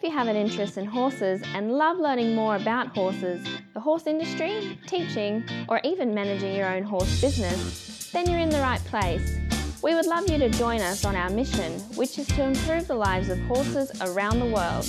if 0.00 0.04
you 0.04 0.10
have 0.10 0.28
an 0.28 0.36
interest 0.36 0.78
in 0.78 0.86
horses 0.86 1.42
and 1.54 1.72
love 1.72 1.98
learning 1.98 2.34
more 2.34 2.56
about 2.56 2.88
horses, 2.96 3.46
the 3.74 3.80
horse 3.80 4.06
industry, 4.06 4.78
teaching, 4.86 5.44
or 5.68 5.78
even 5.84 6.14
managing 6.14 6.56
your 6.56 6.74
own 6.74 6.82
horse 6.82 7.20
business, 7.20 8.10
then 8.10 8.26
you're 8.26 8.38
in 8.38 8.48
the 8.48 8.60
right 8.60 8.82
place. 8.86 9.36
We 9.82 9.94
would 9.94 10.06
love 10.06 10.30
you 10.30 10.38
to 10.38 10.48
join 10.48 10.80
us 10.80 11.04
on 11.04 11.16
our 11.16 11.28
mission, 11.28 11.80
which 11.96 12.18
is 12.18 12.26
to 12.28 12.44
improve 12.44 12.88
the 12.88 12.94
lives 12.94 13.28
of 13.28 13.38
horses 13.40 13.92
around 14.00 14.38
the 14.38 14.46
world 14.46 14.86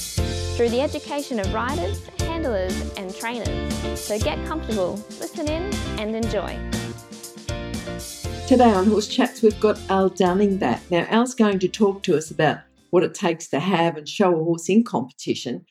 through 0.56 0.70
the 0.70 0.79
education 0.79 1.42
of 1.42 1.54
riders, 1.54 2.02
handlers, 2.20 2.80
and 2.96 3.14
trainers. 3.14 4.00
So 4.00 4.18
get 4.18 4.42
comfortable, 4.46 4.94
listen 5.20 5.50
in, 5.50 5.74
and 6.00 6.16
enjoy. 6.16 6.58
Today 8.48 8.72
on 8.72 8.86
Horse 8.88 9.10
Chats, 9.10 9.42
we've 9.42 9.60
got 9.60 9.78
Al 9.90 10.08
Dunning 10.08 10.56
back. 10.56 10.82
Now, 10.90 11.06
Al's 11.10 11.36
going 11.36 11.60
to 11.60 11.68
talk 11.68 12.02
to 12.04 12.16
us 12.16 12.32
about 12.32 12.60
what 12.92 13.03
it 13.03 13.13
takes 13.13 13.47
to 13.49 13.60
have 13.60 13.97
and 13.97 14.08
show 14.08 14.33
a 14.33 14.44
horse 14.44 14.69
in 14.69 14.83
competition. 14.83 15.65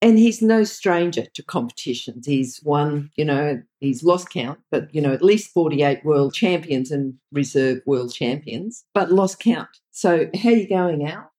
And 0.00 0.18
he's 0.18 0.42
no 0.42 0.64
stranger 0.64 1.26
to 1.34 1.42
competitions. 1.44 2.26
He's 2.26 2.60
won, 2.64 3.10
you 3.16 3.24
know, 3.24 3.62
he's 3.78 4.02
lost 4.02 4.30
count, 4.30 4.58
but, 4.72 4.92
you 4.92 5.00
know, 5.00 5.12
at 5.12 5.22
least 5.22 5.52
48 5.52 6.04
world 6.04 6.34
champions 6.34 6.90
and 6.90 7.14
reserve 7.30 7.82
world 7.86 8.12
champions, 8.12 8.84
but 8.94 9.12
lost 9.12 9.38
count. 9.38 9.68
So, 9.92 10.28
how 10.34 10.48
are 10.48 10.52
you 10.52 10.68
going, 10.68 11.06
Al? 11.06 11.30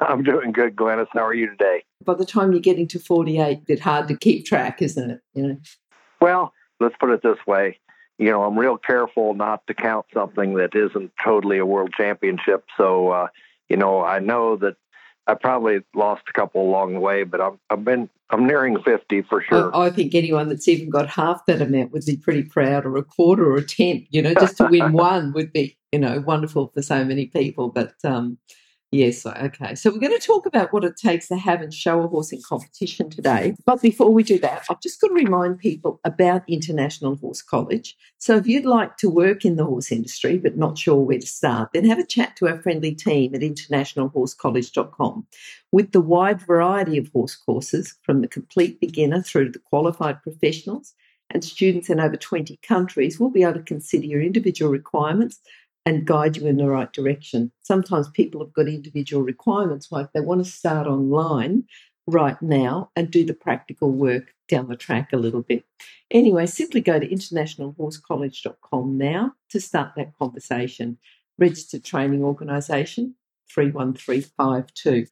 I'm 0.00 0.22
doing 0.22 0.52
good, 0.52 0.74
Glenys. 0.74 1.08
How 1.12 1.26
are 1.26 1.34
you 1.34 1.50
today? 1.50 1.82
By 2.04 2.14
the 2.14 2.24
time 2.24 2.52
you're 2.52 2.60
getting 2.60 2.88
to 2.88 2.98
48, 2.98 3.62
it's 3.68 3.82
hard 3.82 4.08
to 4.08 4.16
keep 4.16 4.46
track, 4.46 4.80
isn't 4.80 5.10
it? 5.10 5.20
You 5.34 5.48
know? 5.48 5.56
Well, 6.20 6.54
let's 6.80 6.94
put 6.98 7.10
it 7.10 7.22
this 7.22 7.38
way. 7.46 7.78
You 8.18 8.30
know, 8.30 8.42
I'm 8.42 8.58
real 8.58 8.78
careful 8.78 9.34
not 9.34 9.66
to 9.66 9.74
count 9.74 10.06
something 10.12 10.54
that 10.54 10.74
isn't 10.74 11.12
totally 11.22 11.58
a 11.58 11.66
world 11.66 11.92
championship. 11.96 12.64
So, 12.76 13.10
uh, 13.10 13.28
you 13.68 13.76
know, 13.76 14.02
I 14.02 14.18
know 14.18 14.56
that 14.56 14.76
I 15.26 15.34
probably 15.34 15.80
lost 15.94 16.22
a 16.28 16.32
couple 16.32 16.62
along 16.62 16.94
the 16.94 17.00
way, 17.00 17.22
but 17.22 17.40
I've, 17.40 17.58
I've 17.70 17.84
been 17.84 18.08
I'm 18.30 18.46
nearing 18.46 18.82
fifty 18.82 19.22
for 19.22 19.42
sure. 19.42 19.74
I, 19.74 19.86
I, 19.86 19.90
think 19.90 20.14
anyone 20.14 20.48
that's 20.48 20.68
even 20.68 20.90
got 20.90 21.08
half 21.08 21.44
that 21.46 21.60
amount 21.62 21.92
would 21.92 22.04
be 22.04 22.16
pretty 22.16 22.42
proud, 22.42 22.86
or 22.86 22.96
a 22.96 23.04
quarter, 23.04 23.50
or 23.50 23.56
a 23.56 23.64
tenth. 23.64 24.04
You 24.10 24.22
know, 24.22 24.34
just 24.34 24.56
to 24.58 24.68
win 24.68 24.92
one 24.94 25.32
would 25.32 25.52
be 25.52 25.76
you 25.92 25.98
know 25.98 26.20
wonderful 26.26 26.68
for 26.68 26.82
so 26.82 27.04
many 27.04 27.26
people. 27.26 27.68
But 27.68 27.94
um, 28.04 28.38
Yes, 28.90 29.26
okay. 29.26 29.74
So 29.74 29.90
we're 29.90 29.98
going 29.98 30.18
to 30.18 30.26
talk 30.26 30.46
about 30.46 30.72
what 30.72 30.82
it 30.82 30.96
takes 30.96 31.28
to 31.28 31.36
have 31.36 31.60
and 31.60 31.74
show 31.74 32.00
a 32.00 32.08
horse 32.08 32.32
in 32.32 32.40
competition 32.40 33.10
today. 33.10 33.54
But 33.66 33.82
before 33.82 34.10
we 34.10 34.22
do 34.22 34.38
that, 34.38 34.64
I've 34.70 34.80
just 34.80 34.98
got 34.98 35.08
to 35.08 35.14
remind 35.14 35.58
people 35.58 36.00
about 36.04 36.48
International 36.48 37.16
Horse 37.16 37.42
College. 37.42 37.98
So 38.16 38.36
if 38.36 38.46
you'd 38.46 38.64
like 38.64 38.96
to 38.98 39.10
work 39.10 39.44
in 39.44 39.56
the 39.56 39.66
horse 39.66 39.92
industry 39.92 40.38
but 40.38 40.56
not 40.56 40.78
sure 40.78 40.96
where 40.96 41.18
to 41.18 41.26
start, 41.26 41.70
then 41.74 41.84
have 41.84 41.98
a 41.98 42.06
chat 42.06 42.36
to 42.36 42.48
our 42.48 42.62
friendly 42.62 42.94
team 42.94 43.34
at 43.34 43.42
internationalhorsecollege.com. 43.42 45.26
With 45.70 45.92
the 45.92 46.00
wide 46.00 46.40
variety 46.40 46.96
of 46.96 47.12
horse 47.12 47.36
courses, 47.36 47.94
from 48.04 48.22
the 48.22 48.28
complete 48.28 48.80
beginner 48.80 49.20
through 49.20 49.46
to 49.46 49.52
the 49.52 49.58
qualified 49.58 50.22
professionals, 50.22 50.94
and 51.30 51.44
students 51.44 51.90
in 51.90 52.00
over 52.00 52.16
20 52.16 52.58
countries 52.62 53.20
will 53.20 53.28
be 53.28 53.42
able 53.42 53.52
to 53.52 53.62
consider 53.62 54.06
your 54.06 54.22
individual 54.22 54.72
requirements 54.72 55.40
and 55.88 56.04
guide 56.04 56.36
you 56.36 56.46
in 56.46 56.58
the 56.58 56.68
right 56.68 56.92
direction. 56.92 57.50
Sometimes 57.62 58.10
people 58.10 58.44
have 58.44 58.52
got 58.52 58.68
individual 58.68 59.22
requirements, 59.22 59.90
like 59.90 60.12
they 60.12 60.20
want 60.20 60.44
to 60.44 60.50
start 60.50 60.86
online 60.86 61.64
right 62.06 62.40
now 62.42 62.90
and 62.94 63.10
do 63.10 63.24
the 63.24 63.32
practical 63.32 63.90
work 63.90 64.34
down 64.48 64.68
the 64.68 64.76
track 64.76 65.14
a 65.14 65.16
little 65.16 65.40
bit. 65.40 65.64
Anyway, 66.10 66.44
simply 66.44 66.82
go 66.82 67.00
to 67.00 67.08
internationalhorsecollege.com 67.08 68.98
now 68.98 69.32
to 69.48 69.60
start 69.60 69.92
that 69.96 70.12
conversation. 70.18 70.98
Registered 71.38 71.84
training 71.84 72.22
organisation 72.22 73.14
31352. 73.54 75.06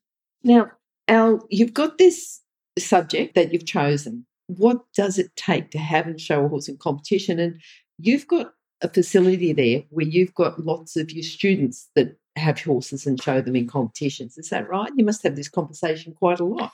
Now, 0.45 0.73
Al, 1.09 1.47
you've 1.49 1.73
got 1.73 1.97
this 1.97 2.43
subject 2.79 3.35
that 3.35 3.51
you've 3.51 3.65
chosen. 3.65 4.27
What 4.49 4.85
does 4.95 5.19
it 5.19 5.35
take 5.37 5.71
to 5.71 5.79
have 5.79 6.07
and 6.07 6.21
show 6.21 6.45
a 6.45 6.49
horse 6.49 6.69
in 6.69 6.77
competition? 6.77 7.39
And 7.39 7.63
you've 7.99 8.29
got 8.29 8.53
a 8.83 8.89
facility 8.89 9.53
there 9.53 9.83
where 9.91 10.07
you've 10.07 10.35
got 10.35 10.65
lots 10.65 10.97
of 10.97 11.11
your 11.11 11.23
students 11.23 11.89
that 11.95 12.17
have 12.37 12.61
horses 12.61 13.07
and 13.07 13.23
show 13.23 13.41
them 13.41 13.57
in 13.57 13.67
competitions. 13.67 14.37
Is 14.37 14.51
that 14.51 14.69
right? 14.69 14.91
You 14.95 15.05
must 15.05 15.23
have 15.23 15.37
this 15.37 15.49
conversation 15.49 16.13
quite 16.13 16.41
a 16.41 16.45
lot. 16.45 16.73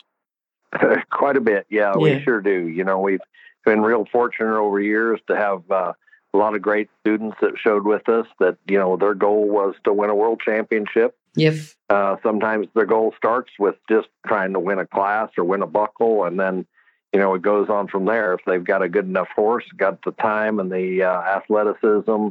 quite 1.11 1.37
a 1.37 1.41
bit, 1.41 1.67
yeah, 1.69 1.93
yeah, 1.93 1.97
we 1.97 2.23
sure 2.23 2.41
do. 2.41 2.67
You 2.67 2.85
know, 2.85 2.99
we've 2.99 3.21
been 3.65 3.83
real 3.83 4.07
fortunate 4.11 4.59
over 4.59 4.81
years 4.81 5.21
to 5.29 5.37
have 5.37 5.63
uh, 5.71 5.93
a 6.35 6.37
lot 6.37 6.55
of 6.55 6.63
great 6.63 6.89
students 7.01 7.37
that 7.41 7.53
showed 7.57 7.85
with 7.85 8.09
us 8.09 8.27
that, 8.41 8.57
you 8.67 8.79
know, 8.79 8.97
their 8.97 9.15
goal 9.15 9.49
was 9.49 9.75
to 9.85 9.93
win 9.93 10.11
a 10.11 10.15
world 10.15 10.41
championship. 10.45 11.17
Yep. 11.35 11.55
Uh, 11.89 12.17
sometimes 12.23 12.69
their 12.75 12.87
goal 12.87 13.15
starts 13.17 13.51
with 13.59 13.77
just 13.89 14.09
trying 14.27 14.53
to 14.55 14.59
win 14.61 14.79
a 14.79 14.87
class 14.87 15.31
or 15.39 15.45
win 15.45 15.63
a 15.63 15.67
buckle, 15.67 16.25
and 16.25 16.41
then 16.41 16.67
you 17.13 17.19
know, 17.19 17.35
it 17.35 17.43
goes 17.43 17.69
on 17.69 17.89
from 17.89 18.07
there. 18.07 18.35
If 18.35 18.41
they've 18.47 18.65
got 18.65 18.83
a 18.83 18.89
good 18.89 19.05
enough 19.05 19.29
horse, 19.35 19.65
got 19.77 20.03
the 20.05 20.13
time 20.13 20.59
and 20.59 20.71
the 20.71 21.03
uh, 21.03 21.21
athleticism 21.21 22.29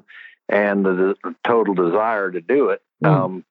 and 0.49 0.85
the, 0.85 1.15
the 1.23 1.35
total 1.45 1.73
desire 1.73 2.31
to 2.31 2.41
do 2.41 2.69
it, 2.69 2.81
mm. 3.03 3.07
um, 3.07 3.45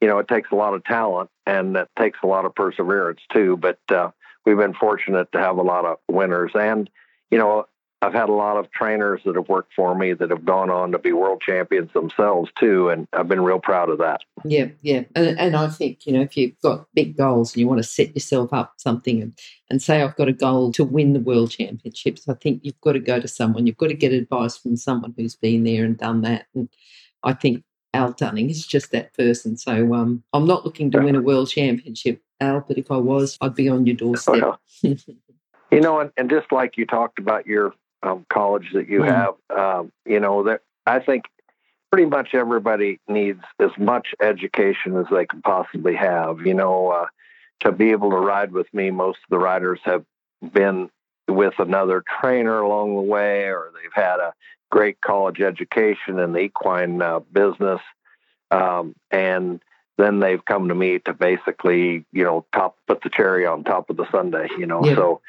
you 0.00 0.08
know, 0.08 0.18
it 0.18 0.28
takes 0.28 0.50
a 0.50 0.56
lot 0.56 0.74
of 0.74 0.82
talent 0.84 1.30
and 1.46 1.76
it 1.76 1.88
takes 1.98 2.18
a 2.22 2.26
lot 2.26 2.44
of 2.44 2.54
perseverance 2.54 3.20
too. 3.32 3.56
But 3.56 3.78
uh, 3.90 4.10
we've 4.44 4.56
been 4.56 4.74
fortunate 4.74 5.30
to 5.32 5.38
have 5.38 5.58
a 5.58 5.62
lot 5.62 5.84
of 5.84 5.98
winners. 6.08 6.52
And, 6.54 6.88
you 7.30 7.38
know, 7.38 7.66
I've 8.02 8.12
had 8.12 8.28
a 8.28 8.32
lot 8.32 8.56
of 8.56 8.70
trainers 8.72 9.20
that 9.24 9.36
have 9.36 9.48
worked 9.48 9.72
for 9.74 9.94
me 9.94 10.12
that 10.12 10.30
have 10.30 10.44
gone 10.44 10.70
on 10.70 10.90
to 10.90 10.98
be 10.98 11.12
world 11.12 11.40
champions 11.40 11.92
themselves 11.92 12.50
too, 12.58 12.88
and 12.88 13.06
I've 13.12 13.28
been 13.28 13.42
real 13.44 13.60
proud 13.60 13.90
of 13.90 13.98
that. 13.98 14.22
Yeah, 14.44 14.66
yeah, 14.82 15.04
and, 15.14 15.38
and 15.38 15.56
I 15.56 15.68
think 15.68 16.04
you 16.04 16.12
know 16.12 16.20
if 16.20 16.36
you've 16.36 16.60
got 16.62 16.86
big 16.94 17.16
goals 17.16 17.54
and 17.54 17.60
you 17.60 17.68
want 17.68 17.78
to 17.78 17.88
set 17.88 18.12
yourself 18.14 18.52
up 18.52 18.74
something 18.76 19.22
and, 19.22 19.38
and 19.70 19.80
say 19.80 20.02
I've 20.02 20.16
got 20.16 20.28
a 20.28 20.32
goal 20.32 20.72
to 20.72 20.84
win 20.84 21.12
the 21.12 21.20
world 21.20 21.52
championships, 21.52 22.28
I 22.28 22.34
think 22.34 22.62
you've 22.64 22.80
got 22.80 22.92
to 22.92 22.98
go 22.98 23.20
to 23.20 23.28
someone. 23.28 23.66
You've 23.66 23.76
got 23.76 23.88
to 23.88 23.94
get 23.94 24.12
advice 24.12 24.56
from 24.56 24.76
someone 24.76 25.14
who's 25.16 25.36
been 25.36 25.62
there 25.62 25.84
and 25.84 25.96
done 25.96 26.22
that. 26.22 26.46
And 26.56 26.68
I 27.22 27.34
think 27.34 27.62
Al 27.94 28.12
Dunning 28.12 28.50
is 28.50 28.66
just 28.66 28.90
that 28.90 29.14
person. 29.14 29.56
So 29.56 29.94
um, 29.94 30.24
I'm 30.32 30.46
not 30.46 30.64
looking 30.64 30.90
to 30.90 30.98
win 30.98 31.14
a 31.14 31.22
world 31.22 31.50
championship, 31.50 32.20
Al, 32.40 32.64
but 32.66 32.78
if 32.78 32.90
I 32.90 32.96
was, 32.96 33.38
I'd 33.40 33.54
be 33.54 33.68
on 33.68 33.86
your 33.86 33.96
doorstep. 33.96 34.42
Well, 34.42 34.60
you 34.82 35.80
know, 35.80 36.00
and, 36.00 36.10
and 36.16 36.28
just 36.28 36.50
like 36.50 36.76
you 36.76 36.84
talked 36.84 37.20
about 37.20 37.46
your 37.46 37.74
um, 38.02 38.26
college 38.28 38.70
that 38.74 38.88
you 38.88 39.00
mm-hmm. 39.00 39.10
have. 39.10 39.34
Um, 39.56 39.92
you 40.04 40.20
know, 40.20 40.44
that 40.44 40.60
I 40.86 40.98
think 40.98 41.24
pretty 41.90 42.06
much 42.06 42.34
everybody 42.34 42.98
needs 43.08 43.42
as 43.58 43.70
much 43.78 44.14
education 44.20 44.96
as 44.96 45.06
they 45.10 45.26
can 45.26 45.42
possibly 45.42 45.94
have. 45.94 46.46
You 46.46 46.54
know, 46.54 46.88
uh, 46.88 47.06
to 47.60 47.72
be 47.72 47.90
able 47.90 48.10
to 48.10 48.16
ride 48.16 48.52
with 48.52 48.72
me, 48.72 48.90
most 48.90 49.18
of 49.18 49.30
the 49.30 49.38
riders 49.38 49.80
have 49.84 50.04
been 50.52 50.90
with 51.28 51.54
another 51.58 52.02
trainer 52.20 52.60
along 52.60 52.96
the 52.96 53.02
way, 53.02 53.44
or 53.44 53.70
they've 53.74 54.04
had 54.04 54.18
a 54.18 54.34
great 54.70 55.00
college 55.00 55.40
education 55.40 56.18
in 56.18 56.32
the 56.32 56.40
equine 56.40 57.00
uh, 57.00 57.20
business, 57.20 57.80
um, 58.50 58.94
and 59.10 59.62
then 59.98 60.18
they've 60.20 60.44
come 60.44 60.68
to 60.68 60.74
me 60.74 60.98
to 61.00 61.12
basically, 61.12 62.04
you 62.12 62.24
know, 62.24 62.44
top 62.52 62.76
put 62.88 63.02
the 63.02 63.10
cherry 63.10 63.46
on 63.46 63.62
top 63.62 63.90
of 63.90 63.96
the 63.96 64.10
sundae. 64.10 64.48
You 64.58 64.66
know, 64.66 64.84
yeah. 64.84 64.94
so 64.94 65.20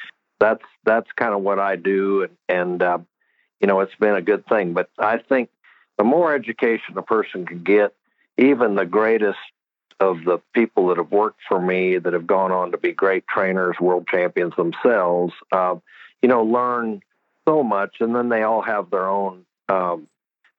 that's 0.44 0.64
that's 0.84 1.10
kind 1.16 1.34
of 1.34 1.42
what 1.42 1.58
I 1.58 1.78
do, 1.78 2.24
and, 2.24 2.38
and 2.50 2.84
uh, 2.84 2.98
you 3.62 3.68
know 3.68 3.80
it's 3.80 3.96
been 3.96 4.16
a 4.16 4.22
good 4.22 4.46
thing. 4.48 4.74
But 4.74 4.90
I 5.00 5.18
think 5.18 5.50
the 5.98 6.04
more 6.04 6.36
education 6.36 6.98
a 6.98 7.02
person 7.02 7.46
can 7.46 7.64
get, 7.64 7.96
even 8.38 8.76
the 8.76 8.86
greatest 8.86 9.40
of 10.02 10.26
the 10.26 10.40
people 10.54 10.88
that 10.88 10.98
have 10.98 11.12
worked 11.12 11.40
for 11.48 11.62
me 11.62 11.98
that 11.98 12.12
have 12.12 12.28
gone 12.28 12.52
on 12.52 12.72
to 12.72 12.78
be 12.78 12.92
great 12.92 13.26
trainers, 13.26 13.78
world 13.80 14.06
champions 14.12 14.54
themselves, 14.58 15.34
uh, 15.54 15.76
you 16.22 16.28
know, 16.28 16.44
learn 16.44 17.02
so 17.48 17.64
much, 17.64 17.98
and 18.02 18.14
then 18.14 18.28
they 18.28 18.44
all 18.44 18.62
have 18.62 18.90
their 18.90 19.08
own 19.08 19.46
um, 19.70 20.08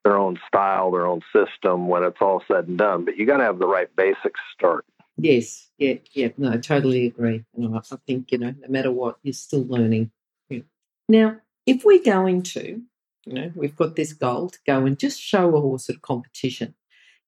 their 0.03 0.17
own 0.17 0.39
style, 0.49 0.93
their 0.93 1.07
own 1.07 1.21
system 1.35 1.89
when 1.89 2.05
it's 2.05 2.23
all 2.23 2.43
said 2.49 2.69
and 2.69 2.79
done. 2.79 3.05
But 3.05 3.19
you 3.19 3.27
got 3.27 3.37
to 3.39 3.45
have 3.45 3.59
the 3.59 3.67
right 3.67 3.95
basics 3.95 4.41
start. 4.57 4.87
Yes, 5.17 5.69
yeah, 5.79 5.95
yeah. 6.13 6.29
No, 6.37 6.53
I 6.53 6.57
totally 6.57 7.07
agree. 7.07 7.45
And 7.57 7.77
I 7.77 7.81
think, 8.07 8.33
you 8.33 8.39
know, 8.39 8.55
no 8.61 8.69
matter 8.69 8.91
what, 8.91 9.19
you're 9.23 9.33
still 9.33 9.65
learning. 9.67 10.11
Yeah. 10.49 10.61
Now, 11.09 11.37
if 11.67 11.85
we're 11.85 12.03
going 12.03 12.43
to, 12.43 12.83
you 13.25 13.33
know, 13.33 13.53
we've 13.55 13.77
got 13.77 13.97
this 13.97 14.13
goal 14.13 14.51
to 14.51 14.59
go 14.67 14.85
and 14.85 14.99
just 14.99 15.21
show 15.21 15.57
a 15.57 15.61
horse 15.61 15.89
at 15.89 15.97
a 15.97 16.01
competition. 16.01 16.75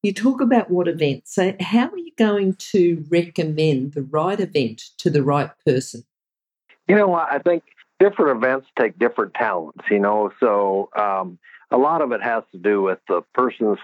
You 0.02 0.12
talk 0.12 0.40
about 0.40 0.70
what 0.70 0.88
events. 0.88 1.34
So, 1.34 1.54
how 1.60 1.88
are 1.88 1.98
you 1.98 2.12
going 2.16 2.54
to 2.54 3.04
recommend 3.08 3.92
the 3.92 4.02
right 4.02 4.38
event 4.38 4.82
to 4.98 5.10
the 5.10 5.22
right 5.22 5.50
person? 5.64 6.04
You 6.86 6.96
know, 6.96 7.14
I 7.14 7.38
think 7.38 7.64
different 7.98 8.36
events 8.36 8.68
take 8.78 8.98
different 8.98 9.34
talents, 9.34 9.84
you 9.90 9.98
know, 9.98 10.30
so 10.38 10.90
um, 10.96 11.38
a 11.70 11.78
lot 11.78 12.02
of 12.02 12.12
it 12.12 12.22
has 12.22 12.44
to 12.52 12.58
do 12.58 12.82
with 12.82 12.98
the 13.08 13.22
person's 13.34 13.78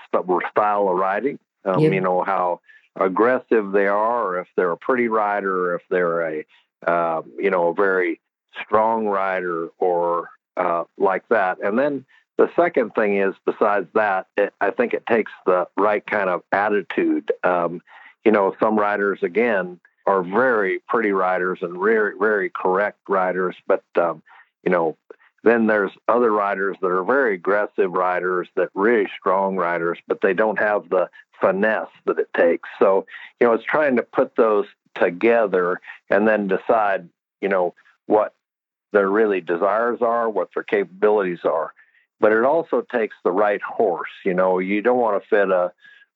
style 0.50 0.88
of 0.88 0.96
riding. 0.96 1.38
Um, 1.64 1.80
yep. 1.80 1.92
You 1.92 2.00
know, 2.00 2.22
how 2.22 2.60
aggressive 2.96 3.72
they 3.72 3.86
are, 3.86 4.24
or 4.24 4.40
if 4.40 4.48
they're 4.56 4.72
a 4.72 4.76
pretty 4.76 5.08
rider, 5.08 5.70
or 5.70 5.74
if 5.76 5.82
they're 5.90 6.20
a 6.22 6.44
uh, 6.86 7.22
you 7.38 7.50
know 7.50 7.68
a 7.68 7.74
very 7.74 8.20
strong 8.64 9.06
rider, 9.06 9.68
or 9.78 10.28
uh, 10.56 10.84
like 10.98 11.26
that. 11.28 11.58
And 11.62 11.78
then 11.78 12.04
the 12.38 12.50
second 12.56 12.94
thing 12.94 13.18
is, 13.18 13.34
besides 13.44 13.88
that, 13.94 14.26
it, 14.36 14.52
I 14.60 14.70
think 14.70 14.94
it 14.94 15.06
takes 15.06 15.32
the 15.46 15.68
right 15.76 16.04
kind 16.04 16.28
of 16.28 16.42
attitude. 16.52 17.30
Um, 17.44 17.80
you 18.24 18.32
know, 18.32 18.54
some 18.60 18.78
riders 18.78 19.20
again 19.22 19.80
are 20.06 20.22
very 20.22 20.80
pretty 20.88 21.12
riders 21.12 21.58
and 21.62 21.78
very 21.78 22.14
very 22.18 22.50
correct 22.50 22.98
riders, 23.08 23.56
but 23.66 23.84
um, 23.96 24.22
you 24.64 24.70
know 24.70 24.96
then 25.44 25.66
there's 25.66 25.90
other 26.08 26.30
riders 26.30 26.76
that 26.80 26.90
are 26.90 27.04
very 27.04 27.34
aggressive 27.34 27.92
riders, 27.92 28.48
that 28.56 28.70
really 28.74 29.08
strong 29.18 29.56
riders, 29.56 29.98
but 30.06 30.20
they 30.20 30.34
don't 30.34 30.58
have 30.58 30.88
the 30.88 31.08
finesse 31.40 31.88
that 32.06 32.18
it 32.18 32.28
takes. 32.36 32.68
So, 32.78 33.06
you 33.40 33.46
know, 33.46 33.54
it's 33.54 33.64
trying 33.64 33.96
to 33.96 34.02
put 34.02 34.36
those 34.36 34.66
together 34.94 35.80
and 36.10 36.28
then 36.28 36.46
decide, 36.46 37.08
you 37.40 37.48
know, 37.48 37.74
what 38.06 38.34
their 38.92 39.08
really 39.08 39.40
desires 39.40 40.00
are, 40.00 40.30
what 40.30 40.50
their 40.54 40.62
capabilities 40.62 41.40
are. 41.44 41.72
But 42.20 42.32
it 42.32 42.44
also 42.44 42.86
takes 42.92 43.16
the 43.24 43.32
right 43.32 43.62
horse. 43.62 44.10
You 44.24 44.34
know, 44.34 44.60
you 44.60 44.80
don't 44.80 44.98
want 44.98 45.20
to 45.20 45.28
fit 45.28 45.50
a 45.50 45.72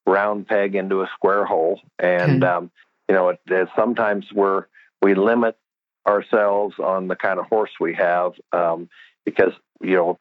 round 0.06 0.46
peg 0.46 0.76
into 0.76 1.02
a 1.02 1.10
square 1.14 1.44
hole. 1.44 1.80
And, 1.98 2.42
mm-hmm. 2.42 2.58
um, 2.58 2.70
you 3.08 3.14
know, 3.14 3.30
it, 3.30 3.40
it, 3.48 3.68
sometimes 3.74 4.26
we're, 4.32 4.66
we 5.02 5.14
limit 5.14 5.58
ourselves 6.06 6.76
on 6.78 7.08
the 7.08 7.16
kind 7.16 7.40
of 7.40 7.46
horse 7.46 7.72
we 7.80 7.94
have. 7.94 8.32
Um, 8.52 8.88
because 9.26 9.52
you 9.82 9.96
know 9.96 10.18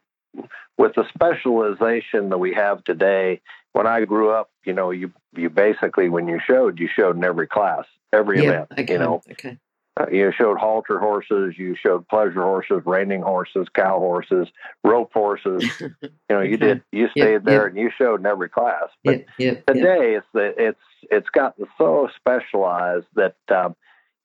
with 0.77 0.93
the 0.95 1.05
specialization 1.13 2.29
that 2.29 2.37
we 2.37 2.53
have 2.53 2.83
today 2.83 3.39
when 3.71 3.87
i 3.87 4.03
grew 4.03 4.29
up 4.29 4.49
you 4.65 4.73
know 4.73 4.91
you 4.91 5.13
you 5.37 5.49
basically 5.49 6.09
when 6.09 6.27
you 6.27 6.41
showed 6.45 6.77
you 6.77 6.89
showed 6.93 7.15
in 7.15 7.23
every 7.23 7.47
class 7.47 7.85
every 8.11 8.43
yeah, 8.43 8.49
event 8.49 8.67
okay, 8.77 8.93
you 8.93 8.99
know. 8.99 9.21
Okay 9.31 9.57
uh, 9.97 10.07
you 10.11 10.31
showed 10.37 10.57
halter 10.57 10.99
horses 10.99 11.55
you 11.57 11.75
showed 11.75 12.05
pleasure 12.09 12.41
horses 12.41 12.81
reining 12.85 13.21
horses 13.21 13.67
cow 13.73 13.97
horses 13.97 14.47
rope 14.83 15.11
horses. 15.13 15.63
You 16.29 16.35
know 16.37 16.41
you 16.41 16.57
did 16.57 16.83
you 16.91 17.07
stayed 17.09 17.45
there 17.45 17.67
and 17.67 17.77
you 17.77 17.91
showed 17.95 18.19
in 18.19 18.25
every 18.25 18.49
class 18.49 18.89
but 19.03 19.25
today 19.67 20.15
it's 20.15 20.25
the, 20.33 20.53
it's 20.57 20.79
it's 21.11 21.29
gotten 21.29 21.67
so 21.77 22.09
specialized 22.15 23.05
that 23.15 23.35
um, 23.49 23.75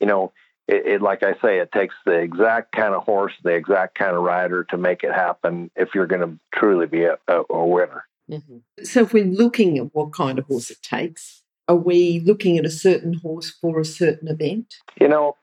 you 0.00 0.06
know 0.06 0.32
it, 0.70 0.86
it, 0.86 1.02
like 1.02 1.22
I 1.22 1.32
say, 1.42 1.58
it 1.58 1.72
takes 1.72 1.94
the 2.06 2.12
exact 2.12 2.72
kind 2.72 2.94
of 2.94 3.02
horse, 3.02 3.32
the 3.42 3.50
exact 3.50 3.98
kind 3.98 4.16
of 4.16 4.22
rider 4.22 4.64
to 4.64 4.76
make 4.76 5.02
it 5.02 5.12
happen 5.12 5.70
if 5.76 5.94
you're 5.94 6.06
going 6.06 6.22
to 6.22 6.38
truly 6.54 6.86
be 6.86 7.04
a, 7.04 7.18
a, 7.28 7.42
a 7.50 7.66
winner. 7.66 8.04
Mm-hmm. 8.30 8.84
So, 8.84 9.02
if 9.02 9.12
we're 9.12 9.24
looking 9.24 9.78
at 9.78 9.94
what 9.94 10.12
kind 10.12 10.38
of 10.38 10.46
horse 10.46 10.70
it 10.70 10.82
takes, 10.82 11.42
are 11.66 11.76
we 11.76 12.20
looking 12.20 12.56
at 12.58 12.64
a 12.64 12.70
certain 12.70 13.14
horse 13.14 13.50
for 13.50 13.80
a 13.80 13.84
certain 13.84 14.28
event? 14.28 14.76
You 15.00 15.08
know, 15.08 15.36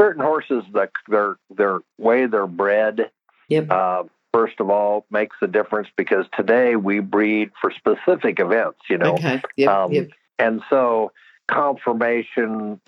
certain 0.00 0.22
horses, 0.22 0.64
the, 0.72 0.88
their 1.08 1.36
their 1.56 1.78
way 1.98 2.26
they're 2.26 2.46
bred, 2.46 3.10
yep. 3.48 3.70
uh, 3.70 4.04
first 4.32 4.60
of 4.60 4.70
all, 4.70 5.06
makes 5.10 5.36
a 5.42 5.46
difference 5.46 5.88
because 5.96 6.26
today 6.36 6.76
we 6.76 7.00
breed 7.00 7.50
for 7.60 7.70
specific 7.70 8.40
events. 8.40 8.80
You 8.90 8.98
know, 8.98 9.14
okay. 9.14 9.42
yep. 9.56 9.68
Um, 9.68 9.92
yep. 9.92 10.08
and 10.38 10.62
so 10.68 11.12
conformation, 11.48 12.80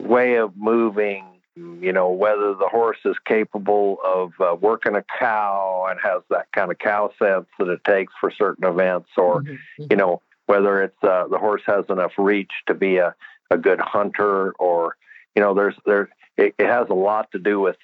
way 0.00 0.36
of 0.36 0.56
moving, 0.56 1.24
you 1.56 1.92
know, 1.92 2.10
whether 2.10 2.54
the 2.54 2.68
horse 2.68 2.98
is 3.04 3.16
capable 3.26 3.98
of 4.04 4.32
uh, 4.40 4.54
working 4.54 4.96
a 4.96 5.04
cow 5.18 5.86
and 5.90 5.98
has 6.02 6.22
that 6.30 6.46
kind 6.52 6.70
of 6.70 6.78
cow 6.78 7.10
sense 7.18 7.46
that 7.58 7.68
it 7.68 7.84
takes 7.84 8.12
for 8.20 8.30
certain 8.30 8.64
events, 8.64 9.10
or, 9.16 9.42
mm-hmm. 9.42 9.52
mm-hmm. 9.52 9.86
you 9.90 9.96
know, 9.96 10.22
whether 10.46 10.82
it's 10.82 11.04
uh, 11.04 11.26
the 11.28 11.38
horse 11.38 11.62
has 11.66 11.84
enough 11.88 12.12
reach 12.18 12.52
to 12.66 12.74
be 12.74 12.96
a, 12.96 13.14
a 13.50 13.58
good 13.58 13.80
hunter, 13.80 14.52
or, 14.52 14.96
you 15.34 15.42
know, 15.42 15.54
there's 15.54 15.76
there 15.86 16.08
it, 16.36 16.54
it 16.58 16.66
has 16.66 16.88
a 16.88 16.94
lot 16.94 17.30
to 17.32 17.38
do 17.38 17.60
with, 17.60 17.76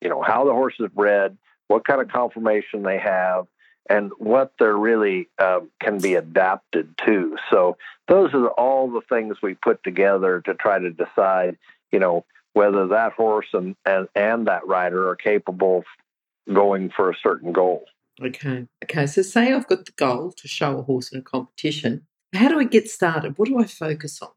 you 0.00 0.08
know, 0.08 0.22
how 0.22 0.44
the 0.44 0.52
horse 0.52 0.74
is 0.78 0.88
bred, 0.94 1.36
what 1.66 1.86
kind 1.86 2.00
of 2.00 2.08
conformation 2.08 2.82
they 2.82 2.98
have, 2.98 3.46
and 3.88 4.12
what 4.18 4.52
they're 4.58 4.76
really 4.76 5.28
uh, 5.38 5.60
can 5.80 5.98
be 5.98 6.14
adapted 6.14 6.94
to. 7.06 7.36
So 7.50 7.76
those 8.06 8.34
are 8.34 8.48
all 8.48 8.90
the 8.90 9.00
things 9.08 9.36
we 9.42 9.54
put 9.54 9.82
together 9.82 10.40
to 10.46 10.54
try 10.54 10.78
to 10.78 10.90
decide, 10.90 11.56
you 11.92 11.98
know, 11.98 12.24
whether 12.52 12.86
that 12.88 13.12
horse 13.12 13.46
and, 13.52 13.76
and, 13.84 14.08
and 14.14 14.46
that 14.46 14.66
rider 14.66 15.08
are 15.08 15.16
capable 15.16 15.78
of 15.78 16.54
going 16.54 16.90
for 16.90 17.10
a 17.10 17.16
certain 17.22 17.52
goal. 17.52 17.84
Okay. 18.20 18.66
Okay. 18.84 19.06
So 19.06 19.22
say 19.22 19.52
I've 19.52 19.68
got 19.68 19.86
the 19.86 19.92
goal 19.92 20.32
to 20.32 20.48
show 20.48 20.78
a 20.78 20.82
horse 20.82 21.12
in 21.12 21.20
a 21.20 21.22
competition. 21.22 22.06
How 22.34 22.48
do 22.48 22.58
I 22.58 22.64
get 22.64 22.88
started? 22.88 23.38
What 23.38 23.48
do 23.48 23.58
I 23.58 23.64
focus 23.64 24.20
on? 24.20 24.30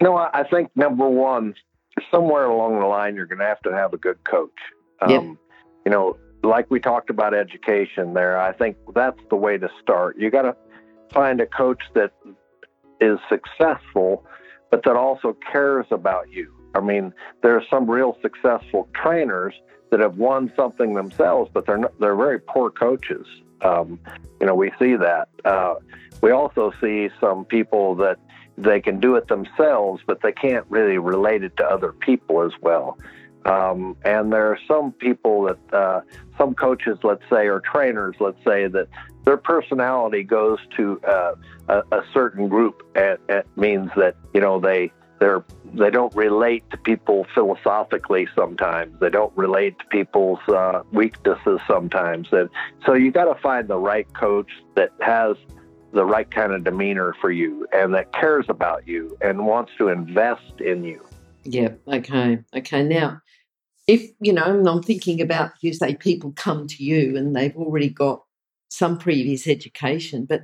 no, 0.00 0.16
I 0.16 0.44
think 0.50 0.70
number 0.74 1.08
one, 1.08 1.54
somewhere 2.10 2.46
along 2.46 2.80
the 2.80 2.86
line, 2.86 3.14
you're 3.14 3.26
going 3.26 3.40
to 3.40 3.44
have 3.44 3.60
to 3.62 3.72
have 3.72 3.92
a 3.92 3.98
good 3.98 4.22
coach. 4.24 4.50
Um, 5.02 5.10
yep. 5.10 5.22
You 5.84 5.92
know, 5.92 6.16
like 6.42 6.70
we 6.70 6.80
talked 6.80 7.10
about 7.10 7.34
education 7.34 8.14
there, 8.14 8.40
I 8.40 8.52
think 8.52 8.76
that's 8.94 9.20
the 9.28 9.36
way 9.36 9.58
to 9.58 9.68
start. 9.82 10.18
You 10.18 10.30
got 10.30 10.42
to 10.42 10.56
find 11.12 11.40
a 11.40 11.46
coach 11.46 11.82
that 11.94 12.12
is 13.00 13.18
successful, 13.28 14.24
but 14.70 14.84
that 14.84 14.96
also 14.96 15.36
cares 15.52 15.86
about 15.90 16.30
you. 16.30 16.54
I 16.74 16.80
mean, 16.80 17.12
there 17.42 17.56
are 17.56 17.64
some 17.68 17.90
real 17.90 18.16
successful 18.22 18.88
trainers 18.94 19.54
that 19.90 20.00
have 20.00 20.16
won 20.16 20.52
something 20.54 20.94
themselves, 20.94 21.50
but 21.52 21.66
they're 21.66 21.78
not, 21.78 21.98
they're 21.98 22.16
very 22.16 22.38
poor 22.38 22.70
coaches. 22.70 23.26
Um, 23.62 23.98
you 24.40 24.46
know, 24.46 24.54
we 24.54 24.70
see 24.78 24.96
that. 24.96 25.28
Uh, 25.44 25.74
we 26.22 26.30
also 26.30 26.72
see 26.80 27.08
some 27.20 27.44
people 27.44 27.94
that 27.96 28.18
they 28.56 28.80
can 28.80 29.00
do 29.00 29.16
it 29.16 29.26
themselves, 29.28 30.02
but 30.06 30.22
they 30.22 30.32
can't 30.32 30.66
really 30.68 30.98
relate 30.98 31.42
it 31.42 31.56
to 31.56 31.64
other 31.66 31.92
people 31.92 32.42
as 32.42 32.52
well. 32.60 32.98
Um, 33.46 33.96
and 34.04 34.32
there 34.32 34.48
are 34.48 34.58
some 34.68 34.92
people 34.92 35.44
that, 35.44 35.74
uh, 35.74 36.00
some 36.36 36.54
coaches, 36.54 36.98
let's 37.02 37.22
say, 37.30 37.46
or 37.46 37.60
trainers, 37.60 38.16
let's 38.20 38.42
say, 38.44 38.66
that 38.68 38.88
their 39.24 39.36
personality 39.36 40.22
goes 40.22 40.58
to 40.76 41.00
uh, 41.06 41.34
a, 41.68 41.78
a, 41.92 42.02
certain 42.12 42.48
group. 42.48 42.82
And 42.94 43.18
it 43.28 43.46
means 43.56 43.90
that 43.96 44.16
you 44.34 44.40
know 44.40 44.60
they 44.60 44.92
they're 45.20 45.44
they 45.72 45.90
don't 45.90 46.14
relate 46.14 46.68
to 46.70 46.76
people 46.76 47.26
philosophically. 47.34 48.28
Sometimes 48.34 48.98
they 49.00 49.10
don't 49.10 49.34
relate 49.36 49.78
to 49.78 49.84
people's 49.86 50.40
uh, 50.48 50.82
weaknesses. 50.92 51.60
Sometimes, 51.66 52.28
and 52.32 52.48
so 52.84 52.94
you 52.94 53.10
got 53.10 53.32
to 53.32 53.40
find 53.40 53.68
the 53.68 53.78
right 53.78 54.12
coach 54.14 54.50
that 54.74 54.90
has 55.00 55.36
the 55.92 56.04
right 56.04 56.30
kind 56.30 56.52
of 56.52 56.64
demeanor 56.64 57.14
for 57.20 57.30
you 57.30 57.66
and 57.72 57.94
that 57.94 58.12
cares 58.12 58.46
about 58.48 58.86
you 58.86 59.16
and 59.20 59.44
wants 59.44 59.72
to 59.76 59.88
invest 59.88 60.60
in 60.60 60.84
you. 60.84 61.04
Yeah. 61.44 61.70
Okay. 61.88 62.38
Okay. 62.54 62.82
Now, 62.84 63.20
if 63.90 64.08
you 64.20 64.32
know, 64.32 64.44
I'm 64.44 64.82
thinking 64.82 65.20
about 65.20 65.50
you 65.62 65.74
say 65.74 65.96
people 65.96 66.32
come 66.36 66.68
to 66.68 66.84
you 66.84 67.16
and 67.16 67.34
they've 67.34 67.56
already 67.56 67.88
got 67.88 68.22
some 68.68 68.96
previous 68.96 69.48
education, 69.48 70.26
but 70.26 70.42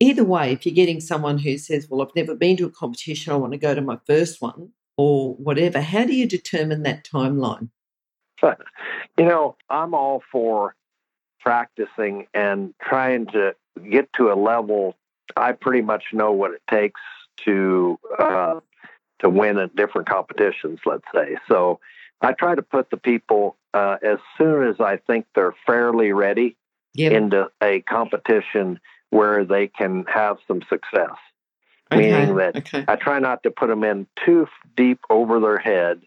either 0.00 0.24
way, 0.24 0.50
if 0.50 0.66
you're 0.66 0.74
getting 0.74 1.00
someone 1.00 1.38
who 1.38 1.56
says, 1.56 1.88
"Well, 1.88 2.02
I've 2.02 2.16
never 2.16 2.34
been 2.34 2.56
to 2.56 2.66
a 2.66 2.70
competition, 2.70 3.32
I 3.32 3.36
want 3.36 3.52
to 3.52 3.58
go 3.58 3.76
to 3.76 3.80
my 3.80 3.98
first 4.08 4.42
one," 4.42 4.72
or 4.96 5.34
whatever, 5.36 5.80
how 5.80 6.04
do 6.04 6.16
you 6.16 6.26
determine 6.26 6.82
that 6.82 7.04
timeline? 7.04 7.68
You 9.16 9.26
know, 9.26 9.56
I'm 9.70 9.94
all 9.94 10.24
for 10.32 10.74
practicing 11.38 12.26
and 12.34 12.74
trying 12.82 13.26
to 13.26 13.54
get 13.88 14.12
to 14.14 14.32
a 14.32 14.34
level. 14.34 14.96
I 15.36 15.52
pretty 15.52 15.82
much 15.82 16.06
know 16.12 16.32
what 16.32 16.50
it 16.50 16.62
takes 16.68 17.00
to 17.44 18.00
uh, 18.18 18.58
to 19.20 19.30
win 19.30 19.58
at 19.58 19.76
different 19.76 20.08
competitions. 20.08 20.80
Let's 20.84 21.06
say 21.14 21.36
so. 21.46 21.78
I 22.24 22.32
try 22.32 22.54
to 22.54 22.62
put 22.62 22.90
the 22.90 22.96
people 22.96 23.56
uh, 23.72 23.96
as 24.02 24.18
soon 24.38 24.66
as 24.68 24.80
I 24.80 24.96
think 24.96 25.26
they're 25.34 25.54
fairly 25.66 26.12
ready 26.12 26.56
yep. 26.94 27.12
into 27.12 27.50
a 27.62 27.80
competition 27.82 28.80
where 29.10 29.44
they 29.44 29.68
can 29.68 30.04
have 30.12 30.38
some 30.48 30.62
success. 30.68 31.16
Okay. 31.92 32.10
Meaning 32.10 32.36
that 32.36 32.56
okay. 32.56 32.84
I 32.88 32.96
try 32.96 33.18
not 33.18 33.42
to 33.42 33.50
put 33.50 33.68
them 33.68 33.84
in 33.84 34.06
too 34.24 34.48
deep 34.76 35.00
over 35.10 35.38
their 35.40 35.58
head 35.58 36.00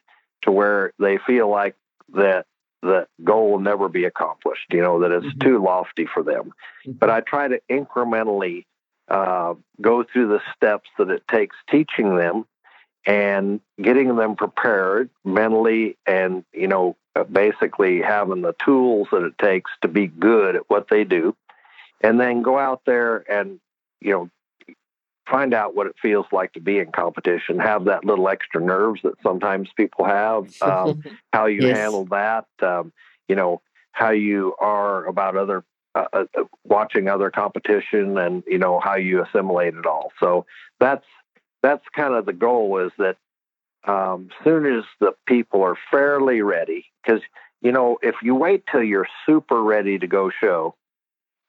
to 0.44 0.52
where 0.52 0.92
they 1.00 1.18
feel 1.26 1.50
like 1.50 1.76
that 2.14 2.46
the 2.82 3.08
goal 3.24 3.52
will 3.52 3.60
never 3.60 3.90
be 3.90 4.06
accomplished, 4.06 4.66
you 4.72 4.82
know, 4.82 5.02
that 5.02 5.12
it's 5.12 5.26
mm-hmm. 5.26 5.48
too 5.48 5.64
lofty 5.64 6.08
for 6.12 6.24
them. 6.24 6.52
Mm-hmm. 6.86 6.94
But 6.94 7.10
I 7.10 7.22
try 7.22 7.48
to 7.48 7.62
incrementally 7.70 8.66
uh, 9.08 9.54
go 9.82 10.04
through 10.04 10.30
the 10.30 10.42
steps 10.56 10.90
that 10.98 11.10
it 11.10 11.24
takes 11.30 11.56
teaching 11.70 12.16
them 12.16 12.46
and 13.08 13.62
getting 13.82 14.18
them 14.18 14.36
prepared 14.36 15.10
mentally 15.24 15.98
and, 16.06 16.44
you 16.54 16.68
know, 16.68 16.98
basically 17.32 18.02
having 18.02 18.42
the 18.42 18.54
tools 18.64 19.08
that 19.12 19.24
it 19.24 19.38
takes 19.42 19.72
to 19.82 19.88
be 19.88 20.08
good 20.08 20.58
at 20.58 20.70
what 20.70 20.88
they 20.90 21.06
do. 21.06 21.34
And 22.02 22.20
then 22.20 22.44
go 22.44 22.60
out 22.60 22.82
there 22.86 23.24
and, 23.32 23.62
you 24.02 24.12
know, 24.12 24.30
find 25.28 25.54
out 25.54 25.74
what 25.74 25.88
it 25.88 25.96
feels 26.02 26.26
like 26.34 26.52
to 26.54 26.60
be 26.60 26.80
in 26.80 26.92
competition, 26.92 27.60
have 27.60 27.86
that 27.86 28.04
little 28.04 28.28
extra 28.28 28.62
nerves 28.62 29.00
that 29.04 29.14
sometimes 29.24 29.70
people 29.76 30.04
have, 30.04 30.54
um, 30.62 31.02
how 31.32 31.46
you 31.46 31.62
yes. 31.62 31.78
handle 31.78 32.06
that, 32.06 32.46
um, 32.62 32.92
you 33.30 33.36
know, 33.36 33.62
how 33.94 34.12
you 34.12 34.54
are 34.60 35.06
about 35.06 35.38
other 35.38 35.64
uh, 35.96 36.06
uh, 36.14 36.44
watching 36.64 37.08
other 37.08 37.32
competition 37.32 38.18
and 38.20 38.44
you 38.46 38.60
know 38.60 38.80
how 38.80 38.96
you 38.96 39.24
assimilate 39.24 39.74
it 39.74 39.88
all 39.88 40.12
so 40.20 40.46
that's 40.80 41.06
that's 41.62 41.84
kind 41.96 42.14
of 42.14 42.26
the 42.26 42.34
goal 42.34 42.80
is 42.80 42.92
that 42.98 43.18
um, 43.88 44.30
soon 44.44 44.66
as 44.78 44.84
the 45.00 45.14
people 45.28 45.64
are 45.64 45.78
fairly 45.92 46.42
ready, 46.42 46.86
because 47.04 47.22
you 47.62 47.72
know 47.72 47.98
if 48.02 48.16
you 48.22 48.36
wait 48.36 48.64
till 48.72 48.84
you're 48.84 49.08
super 49.26 49.62
ready 49.62 49.98
to 49.98 50.08
go 50.08 50.30
show, 50.30 50.76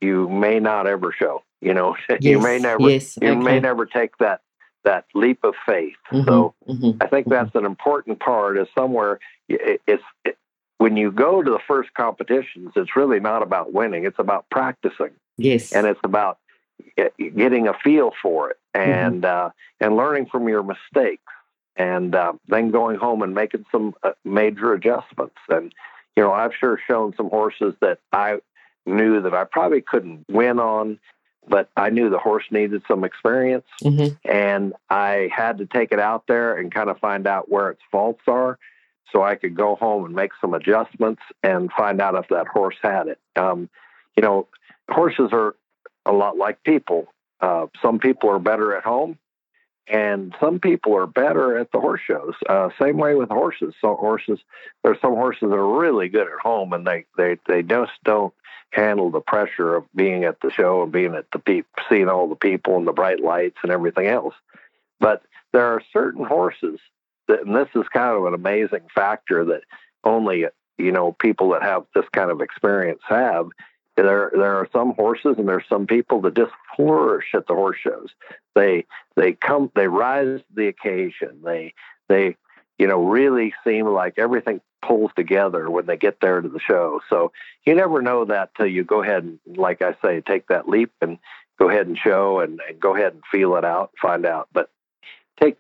you 0.01 0.29
may 0.29 0.61
not 0.61 0.87
ever 0.87 1.13
show. 1.13 1.43
You 1.61 1.75
know, 1.75 1.97
yes, 2.09 2.19
you 2.23 2.41
may 2.41 2.59
never 2.59 2.89
yes, 2.89 3.19
you 3.21 3.29
okay. 3.29 3.41
may 3.41 3.61
never 3.61 3.87
take 3.87 4.17
that 4.19 4.41
that 4.85 5.07
leap 5.15 5.43
of 5.45 5.55
faith. 5.67 5.97
Mhm, 6.13 6.25
So 6.27 6.55
mhm. 6.69 6.97
I 7.03 7.07
think 7.09 7.29
that's 7.29 7.55
an 7.55 7.65
important 7.65 8.21
part. 8.21 8.57
Is 8.59 8.69
somewhere 8.77 9.19
it, 9.49 9.81
it's 9.87 10.03
it, 10.25 10.39
when 10.79 10.97
you 10.97 11.11
go 11.11 11.43
to 11.43 11.51
the 11.51 11.59
first 11.67 11.93
competitions, 11.95 12.73
it's 12.77 12.95
really 12.95 13.19
not 13.19 13.43
about 13.43 13.73
winning. 13.73 14.05
It's 14.05 14.19
about 14.21 14.47
practicing, 14.51 15.11
yes, 15.37 15.73
and 15.73 15.87
it's 15.87 16.01
about 16.05 16.39
getting 17.19 17.67
a 17.67 17.75
feel 17.83 18.13
for 18.23 18.51
it 18.51 18.59
Mm-hmm. 18.79 18.91
and 19.15 19.25
uh, 19.25 19.51
and 19.81 19.97
learning 19.97 20.27
from 20.27 20.49
your 20.49 20.63
mistakes, 20.63 21.33
and 21.77 22.15
uh, 22.15 22.33
then 22.49 22.71
going 22.71 22.97
home 22.97 23.23
and 23.23 23.35
making 23.35 23.65
some 23.73 23.95
uh, 24.03 24.13
major 24.25 24.73
adjustments. 24.73 25.37
And 25.49 25.73
you 26.17 26.23
know, 26.23 26.33
I've 26.33 26.55
sure 26.59 26.79
shown 26.89 27.15
some 27.17 27.29
horses 27.31 27.75
that 27.81 27.99
I 28.13 28.39
knew 28.87 29.21
that 29.23 29.35
I 29.35 29.45
probably 29.45 29.81
couldn't 29.83 30.25
win 30.29 30.59
on, 30.59 30.99
but 31.49 31.69
I 31.77 31.91
knew 31.91 32.11
the 32.11 32.19
horse 32.19 32.45
needed 32.51 32.83
some 32.89 33.05
experience 33.05 33.67
Mhm. 33.83 34.17
and 34.25 34.73
I 34.91 35.29
had 35.33 35.59
to 35.59 35.67
take 35.67 35.93
it 35.93 36.01
out 36.01 36.27
there 36.27 36.57
and 36.57 36.73
kind 36.73 36.89
of 36.89 36.99
find 36.99 37.27
out 37.27 37.51
where 37.51 37.69
its 37.71 37.83
faults 37.93 38.23
are 38.27 38.59
so 39.13 39.23
I 39.23 39.35
could 39.37 39.55
go 39.55 39.75
home 39.77 40.05
and 40.07 40.15
make 40.15 40.33
some 40.41 40.55
adjustments 40.55 41.23
and 41.43 41.71
find 41.73 42.01
out 42.01 42.15
if 42.15 42.29
that 42.29 42.47
horse 42.49 42.77
had 42.83 43.09
it. 43.09 43.19
Um, 43.37 43.69
you 44.17 44.23
know, 44.23 44.47
horses 44.91 45.29
are 45.33 45.55
a 46.07 46.13
lot 46.13 46.37
like 46.37 46.63
people. 46.65 47.13
Uh, 47.41 47.67
some 47.81 47.99
people 47.99 48.31
are 48.31 48.39
better 48.39 48.77
at 48.77 48.85
home, 48.85 49.19
and 49.87 50.35
some 50.41 50.61
people 50.61 50.97
are 50.97 51.07
better 51.07 51.57
at 51.57 51.71
the 51.73 51.81
horse 51.81 52.01
shows. 52.07 52.35
Uh, 52.49 52.69
same 52.81 52.99
way 52.99 53.15
with 53.15 53.29
horses. 53.29 53.75
So 53.81 53.95
horses, 53.95 54.39
there's 54.83 55.01
some 55.01 55.15
horses 55.15 55.49
that 55.49 55.57
are 55.57 55.81
really 55.81 56.09
good 56.09 56.27
at 56.27 56.41
home, 56.43 56.73
and 56.73 56.87
they 56.87 57.05
they 57.17 57.39
they 57.47 57.63
just 57.63 57.93
don't 58.05 58.35
handle 58.71 59.11
the 59.11 59.21
pressure 59.21 59.77
of 59.77 59.85
being 59.95 60.25
at 60.25 60.41
the 60.41 60.51
show 60.51 60.83
and 60.83 60.93
being 60.93 61.15
at 61.15 61.31
the 61.33 61.39
pe- 61.39 61.63
seeing 61.89 62.09
all 62.09 62.29
the 62.29 62.37
people 62.37 62.77
and 62.77 62.87
the 62.87 62.93
bright 62.93 63.21
lights 63.21 63.57
and 63.63 63.73
everything 63.73 64.07
else. 64.07 64.35
But 65.01 65.23
there 65.53 65.67
are 65.67 65.83
certain 65.93 66.25
horses 66.25 66.79
that, 67.29 67.47
and 67.47 67.55
this 67.55 67.69
is 67.75 67.87
kind 67.93 68.17
of 68.17 68.27
an 68.27 68.35
amazing 68.35 68.87
factor 68.95 69.45
that 69.47 69.63
only 70.05 70.47
you 70.77 70.93
know 70.93 71.13
people 71.13 71.51
that 71.51 71.63
have 71.63 71.85
this 71.95 72.05
kind 72.13 72.31
of 72.31 72.41
experience 72.41 73.01
have. 73.09 73.49
There, 74.03 74.31
there 74.33 74.57
are 74.57 74.69
some 74.73 74.95
horses 74.95 75.37
and 75.39 75.49
there's 75.49 75.69
some 75.69 75.87
people 75.87 76.21
that 76.23 76.35
just 76.35 76.53
flourish 76.77 77.27
at 77.35 77.47
the 77.47 77.55
horse 77.55 77.79
shows. 77.83 78.11
They, 78.55 78.87
they 79.17 79.33
come, 79.33 79.71
they 79.75 79.89
rise 79.89 80.41
to 80.41 80.45
the 80.55 80.69
occasion. 80.69 81.41
They, 81.45 81.75
they, 82.09 82.37
you 82.79 82.87
know, 82.87 83.03
really 83.05 83.55
seem 83.65 83.87
like 83.87 84.15
everything 84.19 84.61
pulls 84.83 85.11
together 85.17 85.69
when 85.71 85.87
they 85.87 85.97
get 85.97 86.21
there 86.21 86.41
to 86.41 86.49
the 86.49 86.61
show. 86.61 87.01
So 87.11 87.33
you 87.67 87.75
never 87.75 88.01
know 88.01 88.25
that 88.27 88.51
till 88.57 88.67
you 88.67 88.85
go 88.85 89.03
ahead 89.03 89.25
and, 89.25 89.39
like 89.57 89.83
I 89.83 89.97
say, 90.03 90.21
take 90.21 90.49
that 90.49 90.69
leap 90.69 90.93
and 91.01 91.19
go 91.59 91.69
ahead 91.69 91.87
and 91.87 91.99
show 91.99 92.41
and, 92.41 92.61
and 92.69 92.79
go 92.79 92.95
ahead 92.95 93.15
and 93.15 93.23
feel 93.31 93.57
it 93.57 93.65
out, 93.65 93.91
find 94.01 94.25
out. 94.25 94.49
But 94.53 94.71
take, 95.41 95.57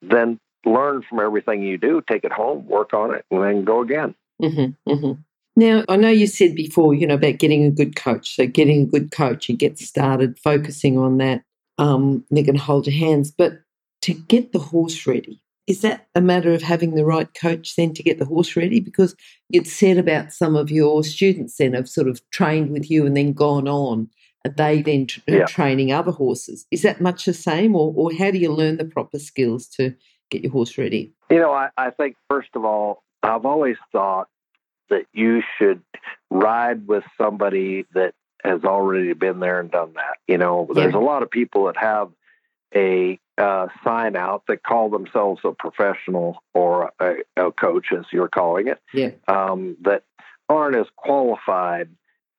then 0.00 0.38
learn 0.64 1.02
from 1.02 1.20
everything 1.20 1.62
you 1.62 1.78
do, 1.78 2.02
take 2.08 2.24
it 2.24 2.32
home, 2.32 2.66
work 2.68 2.94
on 2.94 3.14
it, 3.14 3.24
and 3.30 3.42
then 3.42 3.64
go 3.64 3.82
again. 3.82 4.14
Mhm, 4.40 4.76
mhm. 4.88 5.18
Now, 5.54 5.84
I 5.88 5.96
know 5.96 6.08
you 6.08 6.26
said 6.26 6.54
before, 6.54 6.94
you 6.94 7.06
know, 7.06 7.14
about 7.14 7.38
getting 7.38 7.64
a 7.64 7.70
good 7.70 7.94
coach. 7.96 8.36
So, 8.36 8.46
getting 8.46 8.82
a 8.82 8.86
good 8.86 9.10
coach, 9.10 9.48
you 9.48 9.56
get 9.56 9.78
started 9.78 10.38
focusing 10.38 10.98
on 10.98 11.18
that. 11.18 11.42
Um, 11.78 12.24
they're 12.30 12.44
going 12.44 12.56
to 12.56 12.62
hold 12.62 12.86
your 12.86 12.96
hands. 12.96 13.30
But 13.30 13.60
to 14.02 14.14
get 14.14 14.52
the 14.52 14.58
horse 14.58 15.06
ready, 15.06 15.42
is 15.66 15.82
that 15.82 16.08
a 16.14 16.20
matter 16.20 16.52
of 16.52 16.62
having 16.62 16.94
the 16.94 17.04
right 17.04 17.32
coach 17.34 17.76
then 17.76 17.94
to 17.94 18.02
get 18.02 18.18
the 18.18 18.24
horse 18.24 18.56
ready? 18.56 18.80
Because 18.80 19.14
you'd 19.48 19.66
said 19.66 19.98
about 19.98 20.32
some 20.32 20.56
of 20.56 20.70
your 20.70 21.04
students 21.04 21.56
then 21.56 21.74
have 21.74 21.88
sort 21.88 22.08
of 22.08 22.20
trained 22.30 22.70
with 22.70 22.90
you 22.90 23.06
and 23.06 23.16
then 23.16 23.32
gone 23.32 23.68
on. 23.68 24.08
Are 24.44 24.50
they 24.50 24.82
then 24.82 25.06
tr- 25.06 25.20
Yeah. 25.28 25.44
training 25.44 25.92
other 25.92 26.10
horses? 26.10 26.66
Is 26.70 26.82
that 26.82 27.00
much 27.00 27.26
the 27.26 27.34
same, 27.34 27.76
or, 27.76 27.92
or 27.94 28.12
how 28.12 28.30
do 28.30 28.38
you 28.38 28.52
learn 28.52 28.76
the 28.76 28.84
proper 28.84 29.18
skills 29.20 29.68
to 29.76 29.94
get 30.30 30.42
your 30.42 30.50
horse 30.50 30.76
ready? 30.76 31.12
You 31.30 31.38
know, 31.38 31.52
I, 31.52 31.68
I 31.76 31.90
think, 31.90 32.16
first 32.28 32.48
of 32.54 32.64
all, 32.64 33.04
I've 33.22 33.46
always 33.46 33.76
thought 33.92 34.26
that 34.90 35.06
you 35.12 35.42
should 35.58 35.82
ride 36.30 36.86
with 36.86 37.04
somebody 37.18 37.86
that 37.94 38.14
has 38.44 38.64
already 38.64 39.12
been 39.12 39.40
there 39.40 39.60
and 39.60 39.70
done 39.70 39.92
that. 39.94 40.18
You 40.26 40.38
know, 40.38 40.68
there's 40.74 40.94
a 40.94 40.98
lot 40.98 41.22
of 41.22 41.30
people 41.30 41.66
that 41.66 41.76
have 41.76 42.10
a 42.74 43.18
uh, 43.38 43.68
sign 43.84 44.16
out 44.16 44.44
that 44.48 44.62
call 44.62 44.90
themselves 44.90 45.40
a 45.44 45.52
professional 45.52 46.42
or 46.54 46.90
a, 47.00 47.16
a 47.36 47.52
coach, 47.52 47.86
as 47.96 48.04
you're 48.12 48.28
calling 48.28 48.68
it, 48.68 48.80
Yeah. 48.92 49.10
um, 49.28 49.76
that 49.82 50.02
aren't 50.48 50.76
as 50.76 50.86
qualified 50.96 51.88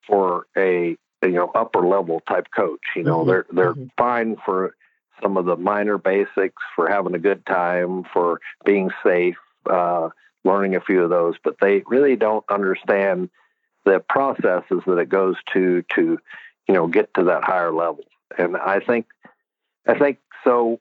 for 0.05 0.45
a 0.57 0.97
you 1.21 1.29
know 1.29 1.51
upper 1.55 1.88
level 1.88 2.21
type 2.27 2.47
coach. 2.55 2.81
You 2.95 3.03
know, 3.03 3.23
Mhm, 3.23 3.27
they're 3.27 3.45
they're 3.51 3.73
mhm. 3.73 3.89
fine 3.97 4.35
for 4.45 4.75
some 5.21 5.38
of 5.38 5.45
the 5.45 5.55
minor 5.55 5.97
basics, 5.97 6.62
for 6.75 6.89
having 6.89 7.15
a 7.15 7.19
good 7.19 7.45
time, 7.45 8.03
for 8.12 8.41
being 8.65 8.89
safe, 9.03 9.38
uh, 9.69 10.09
learning 10.43 10.75
a 10.75 10.81
few 10.81 11.03
of 11.03 11.09
those, 11.09 11.35
but 11.43 11.55
they 11.62 11.83
really 11.88 12.15
don't 12.15 12.45
understand 12.50 13.29
the 13.85 14.00
processes 14.00 14.81
that 14.85 14.97
it 14.97 15.09
goes 15.09 15.35
to 15.53 15.83
to 15.95 16.17
you 16.67 16.73
know 16.73 16.88
get 16.88 17.13
to 17.15 17.25
that 17.25 17.43
higher 17.43 17.71
level. 17.71 18.05
And 18.38 18.57
I 18.57 18.79
think 18.79 19.07
I 19.88 19.97
think 19.97 20.19
so. 20.43 20.79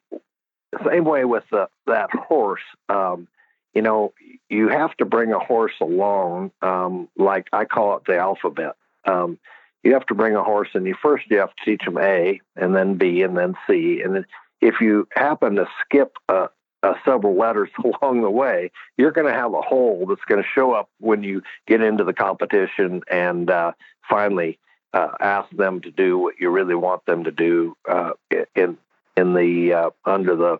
Same 0.86 1.04
way 1.04 1.24
with 1.24 1.44
the, 1.50 1.68
that 1.86 2.10
horse. 2.10 2.62
Um, 2.88 3.28
you 3.74 3.82
know, 3.82 4.14
you 4.48 4.68
have 4.68 4.96
to 4.96 5.04
bring 5.04 5.32
a 5.32 5.38
horse 5.38 5.72
along, 5.80 6.50
um, 6.62 7.08
like 7.16 7.48
I 7.52 7.64
call 7.64 7.96
it 7.96 8.04
the 8.06 8.16
alphabet. 8.16 8.76
Um, 9.04 9.38
you 9.82 9.94
have 9.94 10.06
to 10.06 10.14
bring 10.14 10.36
a 10.36 10.42
horse, 10.42 10.68
and 10.74 10.86
you 10.86 10.94
first 11.02 11.24
you 11.30 11.38
have 11.38 11.54
to 11.54 11.64
teach 11.64 11.84
them 11.84 11.98
A, 11.98 12.40
and 12.56 12.74
then 12.74 12.94
B, 12.94 13.22
and 13.22 13.36
then 13.36 13.54
C, 13.66 14.00
and 14.02 14.14
then 14.14 14.26
if 14.60 14.80
you 14.80 15.08
happen 15.12 15.56
to 15.56 15.66
skip 15.84 16.16
uh, 16.28 16.48
uh, 16.82 16.94
several 17.04 17.36
letters 17.36 17.70
along 18.02 18.22
the 18.22 18.30
way, 18.30 18.70
you're 18.96 19.12
going 19.12 19.26
to 19.26 19.32
have 19.32 19.54
a 19.54 19.62
hole 19.62 20.04
that's 20.08 20.24
going 20.26 20.42
to 20.42 20.48
show 20.48 20.72
up 20.72 20.88
when 20.98 21.22
you 21.22 21.42
get 21.66 21.80
into 21.80 22.04
the 22.04 22.12
competition 22.12 23.02
and 23.10 23.50
uh, 23.50 23.72
finally 24.08 24.58
uh, 24.92 25.12
ask 25.20 25.50
them 25.56 25.80
to 25.80 25.90
do 25.90 26.18
what 26.18 26.34
you 26.38 26.50
really 26.50 26.74
want 26.74 27.04
them 27.06 27.24
to 27.24 27.30
do 27.30 27.76
uh, 27.88 28.10
in 28.54 28.76
in 29.16 29.34
the 29.34 29.72
uh, 29.72 29.90
under 30.04 30.36
the, 30.36 30.58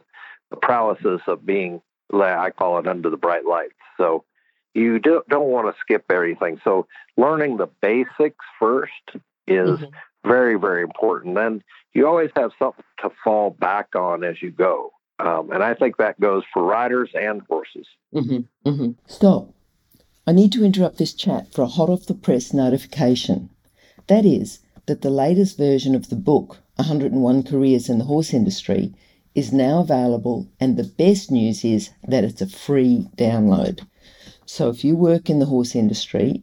the 0.51 1.23
of 1.27 1.47
being 1.47 1.81
I 2.13 2.51
call 2.51 2.79
it 2.79 2.87
under 2.87 3.09
the 3.09 3.17
bright 3.17 3.47
lights. 3.47 3.73
So 3.97 4.25
you 4.75 4.99
do, 4.99 5.23
don't 5.29 5.49
want 5.49 5.75
to 5.75 5.81
skip 5.81 6.05
everything. 6.11 6.61
So 6.65 6.87
learning 7.17 7.57
the 7.57 7.69
basics 7.81 8.45
first 8.59 8.93
is 9.47 9.81
Mhm. 9.81 9.93
very 10.25 10.59
very 10.59 10.83
important. 10.83 11.35
Then 11.35 11.63
you 11.95 12.07
always 12.07 12.31
have 12.37 12.53
something 12.59 12.85
to 13.01 13.11
fall 13.25 13.51
back 13.51 13.95
on 13.97 14.25
as 14.25 14.41
you 14.43 14.51
go. 14.51 14.93
Um, 15.19 15.51
and 15.53 15.63
I 15.63 15.75
think 15.75 15.97
that 15.99 16.19
goes 16.21 16.43
for 16.53 16.63
riders 16.63 17.11
and 17.15 17.43
horses. 17.43 17.87
Mhm, 18.15 18.47
mhm. 18.67 18.97
Stop. 19.07 19.55
I 20.27 20.33
need 20.33 20.53
to 20.53 20.65
interrupt 20.65 20.99
this 20.99 21.15
chat 21.15 21.53
for 21.53 21.63
a 21.63 21.67
hot 21.67 21.89
off 21.89 22.07
the 22.07 22.15
press 22.15 22.53
notification. 22.53 23.51
That 24.07 24.25
is, 24.25 24.61
that 24.87 25.03
the 25.03 25.11
latest 25.11 25.57
version 25.57 25.95
of 25.95 26.09
the 26.09 26.17
book, 26.17 26.59
101 26.77 27.43
Careers 27.43 27.89
in 27.89 27.99
the 27.99 28.05
Horse 28.05 28.33
Industry, 28.35 28.95
is 29.35 29.53
now 29.53 29.81
available, 29.81 30.49
and 30.61 30.77
the 30.77 30.85
best 30.85 31.31
news 31.31 31.65
is 31.65 31.91
that 32.07 32.25
it's 32.25 32.43
a 32.43 32.47
free 32.47 33.09
download. 33.17 33.81
So 34.45 34.69
if 34.69 34.85
you 34.85 34.97
work 34.97 35.31
in 35.31 35.39
the 35.39 35.47
horse 35.47 35.75
industry, 35.75 36.43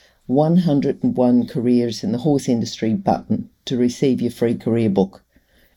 101 0.31 1.47
Careers 1.47 2.03
in 2.03 2.13
the 2.13 2.17
Horse 2.19 2.47
Industry 2.47 2.93
button 2.93 3.49
to 3.65 3.77
receive 3.77 4.21
your 4.21 4.31
free 4.31 4.55
career 4.55 4.89
book. 4.89 5.23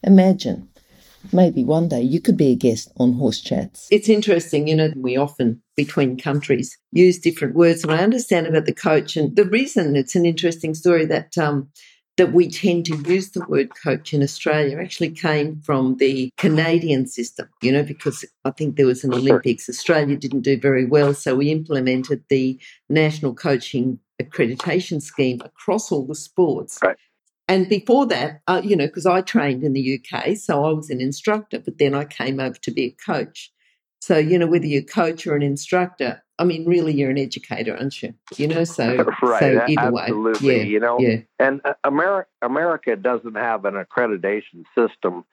Imagine, 0.02 0.68
maybe 1.32 1.64
one 1.64 1.88
day 1.88 2.02
you 2.02 2.20
could 2.20 2.36
be 2.36 2.52
a 2.52 2.54
guest 2.54 2.92
on 2.96 3.14
Horse 3.14 3.40
Chats. 3.40 3.88
It's 3.90 4.08
interesting, 4.08 4.68
you 4.68 4.76
know, 4.76 4.92
we 4.96 5.16
often 5.16 5.60
between 5.76 6.16
countries 6.16 6.78
use 6.92 7.18
different 7.18 7.54
words. 7.56 7.82
And 7.82 7.92
I 7.92 8.02
understand 8.02 8.46
about 8.46 8.66
the 8.66 8.72
coach, 8.72 9.16
and 9.16 9.34
the 9.34 9.44
reason 9.44 9.96
it's 9.96 10.14
an 10.14 10.24
interesting 10.24 10.74
story 10.74 11.04
that 11.06 11.36
um, 11.36 11.68
that 12.16 12.32
we 12.32 12.48
tend 12.48 12.86
to 12.86 12.96
use 13.08 13.30
the 13.30 13.44
word 13.48 13.70
coach 13.82 14.14
in 14.14 14.22
Australia 14.22 14.78
actually 14.78 15.10
came 15.10 15.60
from 15.62 15.96
the 15.96 16.30
Canadian 16.36 17.06
system, 17.06 17.48
you 17.60 17.72
know, 17.72 17.82
because 17.82 18.24
I 18.44 18.52
think 18.52 18.76
there 18.76 18.86
was 18.86 19.02
an 19.02 19.12
Olympics. 19.12 19.68
Australia 19.68 20.16
didn't 20.16 20.42
do 20.42 20.56
very 20.56 20.84
well, 20.84 21.12
so 21.12 21.34
we 21.34 21.50
implemented 21.50 22.22
the 22.28 22.60
national 22.88 23.34
coaching 23.34 23.98
accreditation 24.22 25.02
scheme 25.02 25.40
across 25.44 25.90
all 25.90 26.06
the 26.06 26.14
sports. 26.14 26.78
Right. 26.82 26.96
And 27.46 27.68
before 27.68 28.06
that, 28.06 28.40
uh, 28.46 28.62
you 28.64 28.74
know, 28.74 28.86
because 28.86 29.06
I 29.06 29.20
trained 29.20 29.64
in 29.64 29.74
the 29.74 30.00
UK, 30.00 30.36
so 30.36 30.64
I 30.64 30.72
was 30.72 30.88
an 30.88 31.00
instructor, 31.00 31.58
but 31.58 31.78
then 31.78 31.94
I 31.94 32.04
came 32.04 32.40
over 32.40 32.56
to 32.62 32.70
be 32.70 32.84
a 32.84 32.90
coach. 32.90 33.52
So, 34.00 34.16
you 34.16 34.38
know, 34.38 34.46
whether 34.46 34.66
you're 34.66 34.82
a 34.82 34.84
coach 34.84 35.26
or 35.26 35.34
an 35.34 35.42
instructor, 35.42 36.22
I 36.38 36.44
mean, 36.44 36.64
really, 36.66 36.92
you're 36.92 37.10
an 37.10 37.18
educator, 37.18 37.76
aren't 37.76 38.02
you? 38.02 38.14
You 38.36 38.48
know, 38.48 38.64
so, 38.64 38.96
right, 39.22 39.40
so 39.40 39.64
either 39.68 39.98
absolutely. 39.98 40.48
way. 40.48 40.56
Yeah, 40.58 40.62
you 40.64 40.80
know, 40.80 40.98
yeah. 40.98 41.16
and 41.38 41.60
uh, 41.64 41.74
America, 41.84 42.28
America 42.42 42.96
doesn't 42.96 43.36
have 43.36 43.64
an 43.64 43.74
accreditation 43.74 44.64
system 44.74 45.24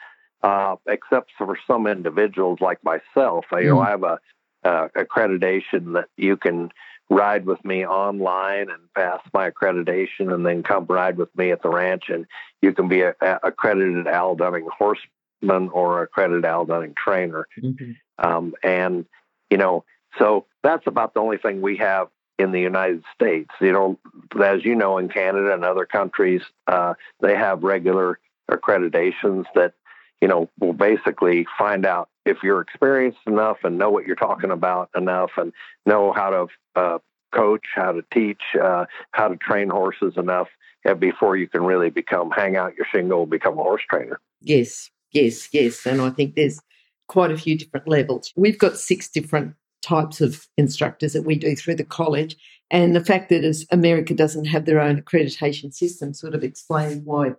uh, 0.43 0.75
except 0.87 1.31
for 1.37 1.57
some 1.67 1.87
individuals 1.87 2.59
like 2.61 2.83
myself. 2.83 3.45
You 3.51 3.69
know, 3.69 3.77
Mm. 3.77 3.85
I 3.85 3.89
have 3.89 4.03
a 4.03 4.19
uh, 4.63 4.87
accreditation 4.95 5.93
that 5.93 6.09
you 6.17 6.37
can 6.37 6.71
ride 7.11 7.45
with 7.45 7.63
me 7.65 7.85
online 7.85 8.69
and 8.69 8.81
pass 8.95 9.19
my 9.33 9.51
accreditation, 9.51 10.33
and 10.33 10.45
then 10.45 10.63
come 10.63 10.85
ride 10.85 11.17
with 11.17 11.29
me 11.35 11.51
at 11.51 11.61
the 11.61 11.69
ranch, 11.69 12.05
and 12.07 12.25
you 12.61 12.71
can 12.73 12.87
be 12.87 13.01
a, 13.01 13.13
a 13.21 13.39
accredited 13.43 14.07
Al 14.07 14.35
Dunning 14.35 14.67
horseman 14.75 15.69
or 15.73 16.01
accredited 16.01 16.45
Al 16.45 16.65
Dunning 16.65 16.95
trainer. 16.95 17.47
Mhm. 17.61 17.97
Um, 18.17 18.53
and, 18.63 19.05
you 19.49 19.57
know, 19.57 19.83
so 20.17 20.45
that's 20.63 20.87
about 20.87 21.13
the 21.13 21.19
only 21.19 21.37
thing 21.37 21.61
we 21.61 21.77
have 21.77 22.07
in 22.39 22.53
the 22.53 22.61
United 22.61 23.03
States. 23.13 23.49
You 23.59 23.73
know, 23.73 23.99
as 24.41 24.63
you 24.63 24.75
know, 24.75 24.97
in 24.97 25.09
Canada 25.09 25.53
and 25.53 25.65
other 25.65 25.85
countries, 25.85 26.41
uh, 26.67 26.93
they 27.19 27.35
have 27.35 27.63
regular 27.63 28.19
accreditations 28.49 29.45
that, 29.53 29.73
you 30.21 30.29
know, 30.29 30.49
will 30.59 30.73
basically 30.73 31.45
find 31.57 31.85
out 31.85 32.07
if 32.25 32.37
you're 32.43 32.61
experienced 32.61 33.19
enough 33.27 33.57
and 33.63 33.77
know 33.77 33.89
what 33.89 34.05
you're 34.05 34.15
talking 34.15 34.51
about 34.51 34.89
enough 34.95 35.31
and 35.37 35.51
know 35.85 36.13
how 36.13 36.29
to 36.29 36.47
uh, 36.75 36.97
coach, 37.33 37.65
how 37.75 37.91
to 37.91 38.03
teach, 38.13 38.41
uh, 38.61 38.85
how 39.11 39.27
to 39.27 39.37
train 39.37 39.69
horses 39.69 40.13
enough 40.17 40.47
uh, 40.87 40.93
before 40.93 41.35
you 41.35 41.47
can 41.47 41.63
really 41.63 41.89
become, 41.89 42.31
hang 42.31 42.55
out 42.55 42.75
your 42.75 42.85
shingle, 42.91 43.25
become 43.25 43.57
a 43.57 43.63
horse 43.63 43.81
trainer. 43.89 44.19
Yes, 44.41 44.89
yes, 45.11 45.49
yes. 45.53 45.85
And 45.85 46.01
I 46.01 46.09
think 46.09 46.35
there's 46.35 46.59
quite 47.07 47.31
a 47.31 47.37
few 47.37 47.57
different 47.57 47.87
levels. 47.87 48.31
We've 48.35 48.59
got 48.59 48.77
six 48.77 49.09
different 49.09 49.55
types 49.81 50.21
of 50.21 50.47
instructors 50.57 51.13
that 51.13 51.23
we 51.23 51.35
do 51.35 51.55
through 51.55 51.75
the 51.75 51.83
college. 51.83 52.37
And 52.69 52.95
the 52.95 53.03
fact 53.03 53.29
that 53.29 53.43
as 53.43 53.65
America 53.71 54.13
doesn't 54.13 54.45
have 54.45 54.65
their 54.65 54.79
own 54.79 55.01
accreditation 55.01 55.73
system 55.73 56.13
sort 56.13 56.35
of 56.35 56.43
explains 56.43 57.03
why 57.03 57.33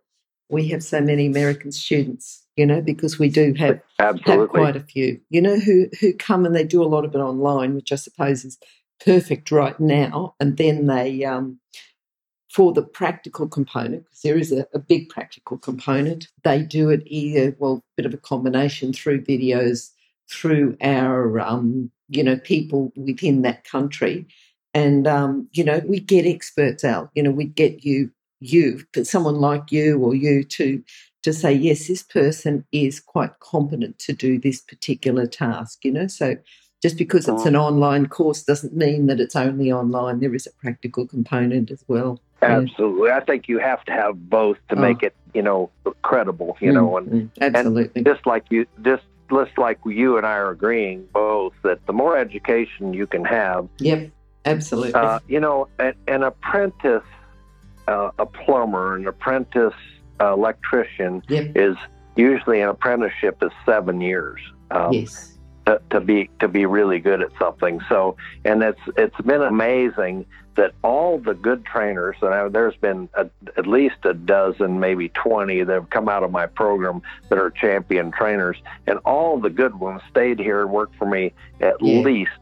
we 0.51 0.69
have 0.69 0.83
so 0.83 1.01
many 1.01 1.27
American 1.27 1.73
students, 1.73 2.42
you 2.57 2.67
know, 2.67 2.81
because 2.81 3.19
we 3.19 3.29
do 3.29 3.55
have, 3.55 3.81
have 3.99 4.21
quite 4.51 4.77
a 4.77 4.81
few, 4.81 5.21
you 5.31 5.41
know, 5.41 5.59
who, 5.59 5.89
who 6.01 6.13
come 6.13 6.45
and 6.45 6.55
they 6.55 6.65
do 6.65 6.83
a 6.83 6.85
lot 6.85 7.05
of 7.05 7.15
it 7.15 7.19
online, 7.19 7.75
which 7.75 7.93
I 7.93 7.97
suppose 7.97 8.45
is 8.45 8.59
perfect 9.05 9.51
right 9.51 9.79
now. 9.81 10.35
And 10.39 10.57
then 10.57 10.87
they, 10.87 11.25
um, 11.25 11.59
for 12.51 12.75
the 12.75 12.83
practical 12.83 13.49
component, 13.49 14.05
because 14.05 14.21
there 14.21 14.37
is 14.37 14.53
a, 14.53 14.67
a 14.75 14.79
big 14.79 15.09
practical 15.09 15.57
component, 15.57 16.29
they 16.45 16.63
do 16.63 16.91
it 16.91 17.03
either, 17.07 17.57
well, 17.59 17.77
a 17.77 17.83
bit 17.97 18.07
of 18.07 18.13
a 18.13 18.19
combination 18.19 18.93
through 18.93 19.23
videos, 19.23 19.91
through 20.31 20.77
our, 20.83 21.41
um, 21.41 21.91
you 22.09 22.23
know, 22.23 22.37
people 22.37 22.93
within 22.95 23.43
that 23.43 23.65
country. 23.65 24.27
And, 24.75 25.07
um, 25.07 25.49
you 25.53 25.65
know, 25.65 25.81
we 25.87 26.01
get 26.01 26.27
experts 26.27 26.85
out, 26.85 27.11
you 27.15 27.23
know, 27.23 27.31
we 27.31 27.45
get 27.45 27.85
you, 27.85 28.11
you, 28.41 28.85
someone 29.03 29.37
like 29.37 29.73
you 29.73 29.99
or 29.99 30.15
you 30.15 30.45
to, 30.45 30.83
to 31.23 31.33
say, 31.33 31.53
yes, 31.53 31.89
this 31.89 32.03
person 32.03 32.65
is 32.73 33.01
quite 33.01 33.39
competent 33.41 33.99
to 34.01 34.13
do 34.13 34.39
this 34.39 34.61
particular 34.61 35.27
task, 35.27 35.85
you 35.85 35.93
know, 35.93 36.07
so 36.07 36.37
just 36.83 36.99
because 36.99 37.29
it's 37.29 37.47
an 37.47 37.55
online 37.55 38.07
course 38.07 38.43
doesn't 38.43 38.77
mean 38.77 39.07
that 39.07 39.21
it's 39.21 39.37
only 39.37 39.71
online. 39.71 40.19
There 40.19 40.35
is 40.35 40.49
a 40.49 40.53
practical 40.61 41.07
component 41.07 41.71
as 41.71 41.85
well. 41.87 42.21
Yeah. 42.43 42.59
Absolutely. 42.59 43.11
I 43.13 43.21
think 43.21 43.47
you 43.47 43.59
have 43.61 43.85
to 43.85 43.93
have 43.93 44.29
both 44.29 44.57
to 44.69 44.75
Oh. 44.77 44.81
make 44.81 45.05
it, 45.05 45.15
you 45.33 45.43
know, 45.43 45.71
credible, 46.03 46.57
you 46.61 46.73
know, 46.73 46.97
and 46.97 47.07
Mm, 47.07 47.31
mm, 47.39 47.55
absolutely. 47.55 48.03
just 48.03 48.27
like 48.27 48.45
you 48.51 48.67
just 48.85 49.05
just 49.31 49.57
like 49.57 49.79
you 49.87 50.19
and 50.19 50.27
I 50.27 50.33
are 50.35 50.51
agreeing 50.51 51.07
both 51.13 51.55
that 51.63 51.87
the 51.87 51.93
more 51.93 52.19
education 52.19 52.93
you 52.93 53.07
can 53.07 53.25
have, 53.25 53.69
yep, 53.79 54.11
absolutely. 54.45 54.93
uh, 54.95 55.21
you 55.29 55.39
know, 55.41 55.69
an, 55.79 55.95
an 56.09 56.25
apprentice, 56.25 57.05
uh, 57.87 58.11
a 58.19 58.27
plumber, 58.27 58.97
an 58.97 59.07
apprentice 59.07 59.73
electrician 60.29 61.23
yep, 61.29 61.53
is 61.57 61.77
usually 62.17 62.61
an 62.61 62.69
apprenticeship 62.69 63.43
is 63.43 63.51
seven 63.67 64.01
years. 64.01 64.41
Um, 64.71 64.93
yes. 64.93 65.39
to, 65.67 65.81
to 65.91 66.01
be 66.01 66.31
to 66.41 66.49
be 66.49 66.65
really 66.67 66.99
good 66.99 67.21
at 67.23 67.31
something. 67.39 67.81
So, 67.89 68.17
and 68.45 68.63
it's 68.63 68.81
it's 68.97 69.21
been 69.21 69.43
amazing 69.43 70.25
that 70.55 70.73
all 70.83 71.19
the 71.19 71.33
good 71.35 71.65
trainers, 71.65 72.17
and 72.21 72.35
I, 72.35 72.49
there's 72.49 72.77
been 72.77 73.09
a, 73.15 73.29
at 73.57 73.67
least 73.67 73.97
a 74.05 74.13
dozen, 74.15 74.81
maybe 74.81 75.09
twenty, 75.11 75.63
that 75.63 75.73
have 75.73 75.91
come 75.91 76.09
out 76.09 76.23
of 76.23 76.31
my 76.31 76.47
program 76.47 77.01
that 77.29 77.39
are 77.39 77.51
champion 77.51 78.11
trainers, 78.11 78.57
and 78.87 78.99
all 79.05 79.39
the 79.39 79.51
good 79.51 79.79
ones 79.79 80.03
stayed 80.11 80.39
here 80.39 80.63
and 80.63 80.71
worked 80.71 80.97
for 80.97 81.07
me 81.07 81.33
at 81.61 81.75
Yeah. 81.81 82.01
least 82.01 82.33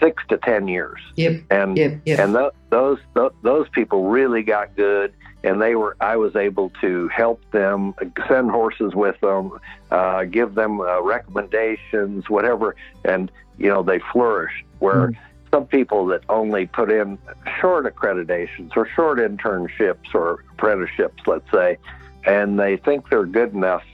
six 0.00 0.22
to 0.30 0.36
ten 0.38 0.66
years. 0.68 0.98
Yep, 1.16 1.42
And 1.50 1.76
yep, 1.76 2.00
yep. 2.04 2.18
and 2.18 2.34
th- 2.34 2.52
those 2.70 2.98
th- 3.14 3.32
those 3.42 3.68
people 3.70 4.08
really 4.08 4.42
got 4.42 4.74
good 4.74 5.12
and 5.44 5.60
they 5.60 5.74
were 5.74 5.96
i 6.00 6.16
was 6.16 6.34
able 6.36 6.70
to 6.80 7.08
help 7.08 7.40
them 7.50 7.94
send 8.28 8.50
horses 8.50 8.94
with 8.94 9.18
them 9.20 9.50
uh, 9.90 10.24
give 10.24 10.54
them 10.54 10.80
uh, 10.80 11.00
recommendations 11.02 12.28
whatever 12.28 12.74
and 13.04 13.30
you 13.58 13.68
know 13.68 13.82
they 13.82 14.00
flourished 14.12 14.64
where 14.78 15.08
Mm. 15.08 15.16
some 15.50 15.66
people 15.66 16.06
that 16.06 16.22
only 16.30 16.66
put 16.66 16.90
in 16.90 17.18
short 17.60 17.84
accreditations 17.84 18.70
or 18.76 18.88
short 18.96 19.18
internships 19.18 20.14
or 20.14 20.44
apprenticeships 20.52 21.22
let's 21.26 21.50
say 21.52 21.76
and 22.24 22.58
they 22.58 22.76
think 22.78 23.08
they're 23.10 23.26
good 23.26 23.52
enough 23.54 23.84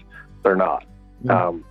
they're 0.42 0.56
not 0.56 0.84
Mm. 1.24 1.30
um, 1.30 1.64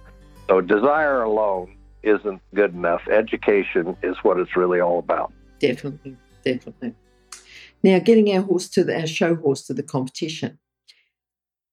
so 0.49 0.59
desire 0.61 1.21
alone 1.23 1.73
isn't 2.03 2.41
good 2.53 2.73
enough 2.73 3.01
education 3.09 3.95
is 4.03 4.15
what 4.23 4.37
it's 4.39 4.55
really 4.57 4.79
all 4.81 4.99
about 4.99 5.31
Definitely, 5.59 6.15
definitely. 6.43 6.93
Now, 7.83 7.99
getting 7.99 8.35
our 8.35 8.41
horse 8.41 8.67
to 8.69 8.83
the, 8.83 8.99
our 8.99 9.07
show 9.07 9.35
horse 9.35 9.63
to 9.67 9.73
the 9.73 9.83
competition, 9.83 10.59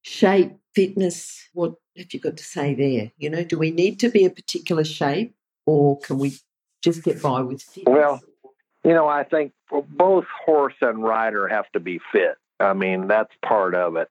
shape, 0.03 0.53
fitness. 0.75 1.49
What 1.53 1.75
have 1.97 2.13
you 2.13 2.21
got 2.21 2.37
to 2.37 2.45
say 2.45 2.75
there? 2.75 3.13
You 3.17 3.31
know, 3.31 3.45
do 3.45 3.59
we 3.59 3.71
need 3.71 3.99
to 4.01 4.09
be 4.09 4.25
a 4.25 4.31
particular 4.31 4.85
shape, 4.85 5.35
or 5.67 5.99
can 6.01 6.19
we 6.19 6.35
just 6.83 7.03
get 7.03 7.23
by 7.23 7.41
with 7.41 7.63
fitness? 7.63 7.93
Well, 7.93 8.21
You 8.85 8.93
know, 8.93 9.09
I 9.09 9.25
think 9.25 9.53
both 9.71 10.27
horse 10.45 10.75
and 10.83 11.03
rider 11.03 11.49
have 11.49 11.71
to 11.73 11.81
be 11.81 12.01
fit. 12.13 12.37
I 12.61 12.75
mean, 12.75 13.09
that's 13.09 13.33
part 13.45 13.75
of 13.75 13.97
it. 13.97 14.09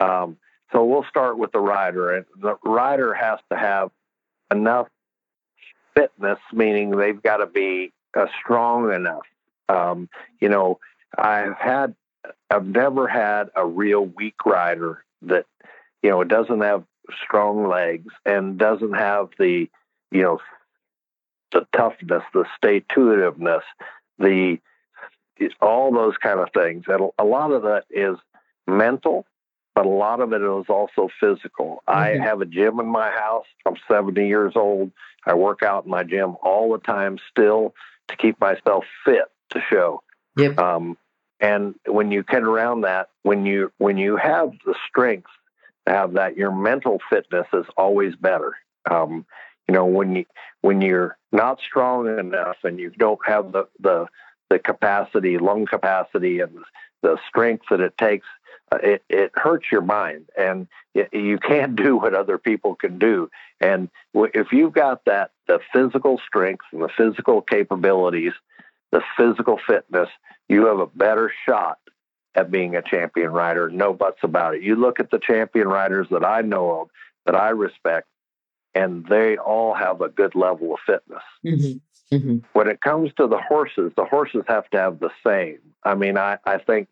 Um, 0.00 0.36
so 0.72 0.84
we'll 0.84 1.06
start 1.08 1.38
with 1.38 1.52
the 1.52 1.60
rider, 1.60 2.14
and 2.14 2.26
the 2.40 2.56
rider 2.64 3.14
has 3.14 3.38
to 3.50 3.56
have 3.56 3.90
enough 4.50 4.88
fitness, 5.96 6.38
meaning 6.52 6.90
they've 6.90 7.22
got 7.22 7.38
to 7.38 7.46
be 7.46 7.92
uh, 8.16 8.26
strong 8.42 8.92
enough. 8.92 9.24
Um, 9.68 10.08
you 10.40 10.48
know, 10.48 10.78
I've 11.16 11.56
had, 11.56 11.94
I've 12.50 12.66
never 12.66 13.08
had 13.08 13.50
a 13.56 13.66
real 13.66 14.04
weak 14.04 14.44
rider 14.44 15.04
that, 15.22 15.46
you 16.02 16.10
know, 16.10 16.22
doesn't 16.24 16.60
have 16.60 16.84
strong 17.24 17.68
legs 17.68 18.12
and 18.26 18.58
doesn't 18.58 18.94
have 18.94 19.30
the, 19.38 19.68
you 20.10 20.22
know, 20.22 20.40
the 21.52 21.66
toughness, 21.74 22.22
the 22.34 22.44
stay 22.56 22.80
to 22.94 23.10
the 24.18 24.58
all 25.60 25.92
those 25.92 26.16
kind 26.16 26.40
of 26.40 26.48
things. 26.52 26.84
And 26.88 27.10
a 27.18 27.24
lot 27.24 27.52
of 27.52 27.62
that 27.62 27.84
is 27.90 28.16
mental, 28.66 29.26
but 29.74 29.86
a 29.86 29.90
lot 29.90 30.20
of 30.20 30.32
it 30.32 30.42
is 30.42 30.66
also 30.68 31.08
physical. 31.20 31.82
I 31.86 32.10
Mhm. 32.10 32.22
have 32.22 32.40
a 32.40 32.46
gym 32.46 32.80
in 32.80 32.86
my 32.86 33.10
house. 33.10 33.46
I'm 33.66 33.76
70 33.88 34.26
years 34.26 34.56
old. 34.56 34.92
I 35.26 35.34
work 35.34 35.62
out 35.62 35.84
in 35.84 35.90
my 35.90 36.02
gym 36.02 36.36
all 36.42 36.72
the 36.72 36.78
time 36.78 37.18
still 37.30 37.74
to 38.08 38.16
keep 38.16 38.40
myself 38.40 38.84
fit 39.04 39.30
to 39.50 39.60
show. 39.60 40.02
Yep. 40.38 40.58
Um, 40.58 40.98
and 41.40 41.76
when 41.86 42.12
you 42.12 42.24
get 42.24 42.44
around 42.44 42.82
that, 42.82 43.10
when 43.22 43.46
you 43.46 43.72
when 43.78 43.98
you 43.98 44.16
have 44.16 44.52
the 44.66 44.74
strength 44.88 45.30
to 45.86 45.94
have 45.94 46.14
that, 46.14 46.36
your 46.36 46.52
mental 46.52 47.00
fitness 47.10 47.46
is 47.54 47.66
always 47.76 48.16
better. 48.16 48.56
Um, 48.90 49.26
you 49.68 49.74
know, 49.74 49.86
when 49.86 50.16
you 50.16 50.26
when 50.62 50.82
you're 50.82 51.18
not 51.32 51.60
strong 51.60 52.18
enough 52.18 52.58
and 52.64 52.78
you 52.80 52.90
don't 52.90 53.20
have 53.26 53.52
the 53.52 53.68
the 53.80 54.06
the 54.50 54.58
capacity, 54.58 55.38
lung 55.38 55.66
capacity, 55.66 56.40
and 56.40 56.56
the 57.02 57.18
strength 57.28 57.66
that 57.70 57.80
it 57.80 57.96
takes, 57.98 58.26
uh, 58.72 58.78
it 58.82 59.04
it 59.08 59.32
hurts 59.34 59.66
your 59.72 59.82
mind, 59.82 60.26
and 60.38 60.68
y 60.94 61.08
you 61.12 61.38
can't 61.38 61.76
do 61.76 61.96
what 61.96 62.14
other 62.14 62.38
people 62.38 62.74
can 62.76 62.98
do. 62.98 63.30
And 63.60 63.90
w- 64.14 64.32
if 64.34 64.52
you've 64.52 64.72
got 64.74 65.04
that 65.06 65.30
the 65.48 65.60
physical 65.72 66.20
strength 66.26 66.64
and 66.72 66.82
the 66.82 66.90
physical 66.96 67.42
capabilities, 67.42 68.32
the 68.92 69.02
physical 69.16 69.58
fitness, 69.66 70.08
you 70.48 70.66
have 70.66 70.78
a 70.78 70.86
better 70.86 71.32
shot 71.46 71.78
at 72.34 72.50
being 72.50 72.76
a 72.76 72.82
champion 72.82 73.30
rider. 73.30 73.68
No 73.70 73.92
buts 73.92 74.20
about 74.22 74.54
it. 74.54 74.62
You 74.62 74.76
look 74.76 75.00
at 75.00 75.10
the 75.10 75.18
champion 75.18 75.68
riders 75.68 76.06
that 76.10 76.24
I 76.24 76.42
know 76.42 76.82
of, 76.82 76.88
that 77.26 77.34
I 77.34 77.50
respect, 77.50 78.06
and 78.74 79.04
they 79.06 79.36
all 79.36 79.74
have 79.74 80.00
a 80.00 80.08
good 80.08 80.34
level 80.34 80.74
of 80.74 80.80
fitness. 80.86 81.22
hmm 81.42 81.78
hmm 82.16 82.38
When 82.54 82.68
it 82.68 82.80
comes 82.80 83.12
to 83.18 83.26
the 83.26 83.38
horses, 83.38 83.92
the 83.96 84.04
horses 84.04 84.44
have 84.48 84.68
to 84.70 84.78
have 84.78 84.98
the 84.98 85.10
same. 85.26 85.58
I 85.84 85.94
mean, 85.94 86.16
I, 86.16 86.38
I 86.44 86.58
think, 86.58 86.88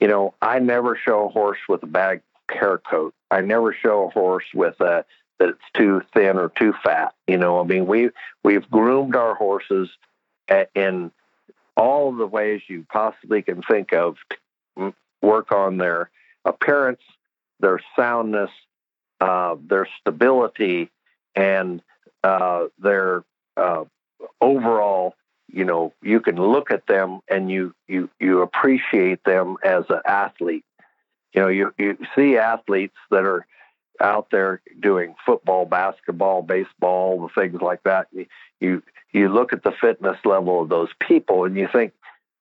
you 0.00 0.08
know, 0.08 0.34
I 0.42 0.58
never 0.58 0.96
show 0.96 1.26
a 1.26 1.28
horse 1.28 1.58
with 1.68 1.82
a 1.84 1.86
bad 1.86 2.20
hair 2.50 2.78
coat. 2.78 3.14
I 3.30 3.40
never 3.42 3.72
show 3.72 4.06
a 4.06 4.10
horse 4.10 4.44
with 4.52 4.80
a 4.80 5.04
that 5.38 5.48
it's 5.48 5.58
too 5.74 6.00
thin 6.14 6.36
or 6.38 6.50
too 6.50 6.72
fat. 6.84 7.14
You 7.26 7.36
know, 7.36 7.60
I 7.60 7.64
mean, 7.64 7.86
we 7.86 8.10
we've 8.42 8.68
groomed 8.70 9.16
our 9.16 9.34
horses 9.34 9.88
in 10.74 11.10
all 11.76 12.12
the 12.12 12.26
ways 12.26 12.62
you 12.68 12.86
possibly 12.90 13.42
can 13.42 13.62
think 13.62 13.92
of 13.92 14.16
work 15.22 15.52
on 15.52 15.78
their 15.78 16.10
appearance, 16.44 17.00
their 17.60 17.80
soundness, 17.96 18.50
uh, 19.20 19.56
their 19.66 19.88
stability, 20.00 20.90
and 21.34 21.82
uh, 22.22 22.66
their 22.78 23.24
uh, 23.56 23.84
overall. 24.40 25.14
You 25.52 25.64
know, 25.64 25.92
you 26.02 26.20
can 26.20 26.36
look 26.36 26.70
at 26.70 26.86
them 26.86 27.20
and 27.28 27.50
you 27.50 27.74
you 27.86 28.10
you 28.18 28.42
appreciate 28.42 29.22
them 29.24 29.56
as 29.62 29.84
an 29.88 30.00
athlete. 30.04 30.64
You 31.32 31.42
know, 31.42 31.48
you 31.48 31.74
you 31.78 31.96
see 32.16 32.36
athletes 32.38 32.96
that 33.10 33.24
are 33.24 33.46
out 34.00 34.28
there 34.30 34.60
doing 34.80 35.14
football, 35.24 35.66
basketball, 35.66 36.42
baseball, 36.42 37.20
the 37.20 37.40
things 37.40 37.60
like 37.60 37.82
that. 37.84 38.08
You 38.60 38.82
you 39.14 39.28
look 39.28 39.52
at 39.52 39.62
the 39.62 39.72
fitness 39.80 40.18
level 40.24 40.62
of 40.62 40.68
those 40.68 40.90
people 41.06 41.44
and 41.44 41.56
you 41.56 41.68
think 41.72 41.92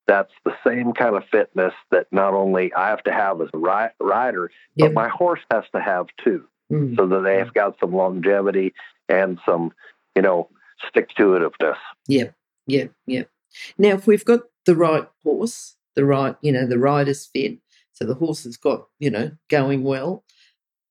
that's 0.08 0.32
the 0.44 0.54
same 0.66 0.94
kind 0.94 1.16
of 1.16 1.24
fitness 1.32 1.74
that 1.92 2.08
not 2.12 2.34
only 2.34 2.74
I 2.74 2.90
have 2.90 3.04
to 3.04 3.14
have 3.14 3.40
as 3.42 3.50
a 3.54 3.58
ri- 3.58 3.94
rider, 4.02 4.52
yep. 4.76 4.90
but 4.90 4.94
my 4.94 5.08
horse 5.08 5.40
has 5.52 5.64
to 5.74 5.82
have 5.82 6.08
too, 6.24 6.46
mm. 6.72 6.96
so 6.98 7.08
that 7.08 7.22
they've 7.22 7.54
got 7.54 7.80
some 7.80 7.94
longevity 7.94 8.74
and 9.08 9.40
some, 9.46 9.72
you 10.16 10.22
know, 10.22 10.50
stick 10.90 11.10
to 11.16 11.24
itiveness. 11.24 11.78
Yep, 12.08 12.34
yep, 12.68 12.92
yep. 13.06 13.30
Now, 13.78 13.90
if 13.90 14.08
we've 14.08 14.26
got 14.26 14.42
the 14.66 14.76
right 14.76 15.08
horse, 15.24 15.78
the 15.96 16.04
right, 16.04 16.36
you 16.42 16.52
know, 16.52 16.66
the 16.66 16.80
rider's 16.80 17.26
fit, 17.26 17.60
so 17.94 18.06
the 18.06 18.16
horse 18.16 18.44
has 18.44 18.58
got, 18.58 18.88
you 19.00 19.12
know, 19.12 19.32
going 19.50 19.84
well, 19.84 20.26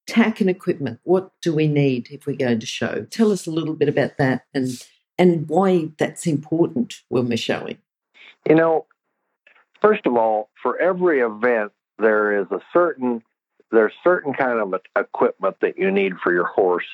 tack 0.07 0.41
and 0.41 0.49
equipment. 0.49 1.01
What 1.03 1.33
do 1.43 1.55
we 1.55 1.67
need 1.67 2.09
if 2.11 2.27
we're 2.27 2.37
going 2.37 2.61
to 2.61 2.67
show? 2.67 3.07
Tell 3.11 3.33
us 3.33 3.47
a 3.47 3.51
little 3.51 3.75
bit 3.75 3.89
about 3.89 4.17
that 4.19 4.45
and 4.55 4.69
and 5.19 5.49
why 5.49 5.91
that's 5.99 6.27
important 6.27 7.01
we're 7.11 7.37
showing. 7.37 7.79
You 8.49 8.55
know, 8.55 8.87
first 9.81 10.07
of 10.07 10.17
all, 10.17 10.51
for 10.63 10.79
every 10.79 11.21
event, 11.21 11.73
there 11.99 12.41
is 12.41 12.47
a 12.51 12.61
certain 12.73 13.23
there's 13.71 13.93
certain 14.05 14.35
kind 14.35 14.59
of 14.59 14.81
equipment 14.97 15.57
that 15.61 15.79
you 15.79 15.91
need 15.91 16.19
for 16.23 16.33
your 16.33 16.45
horse 16.45 16.87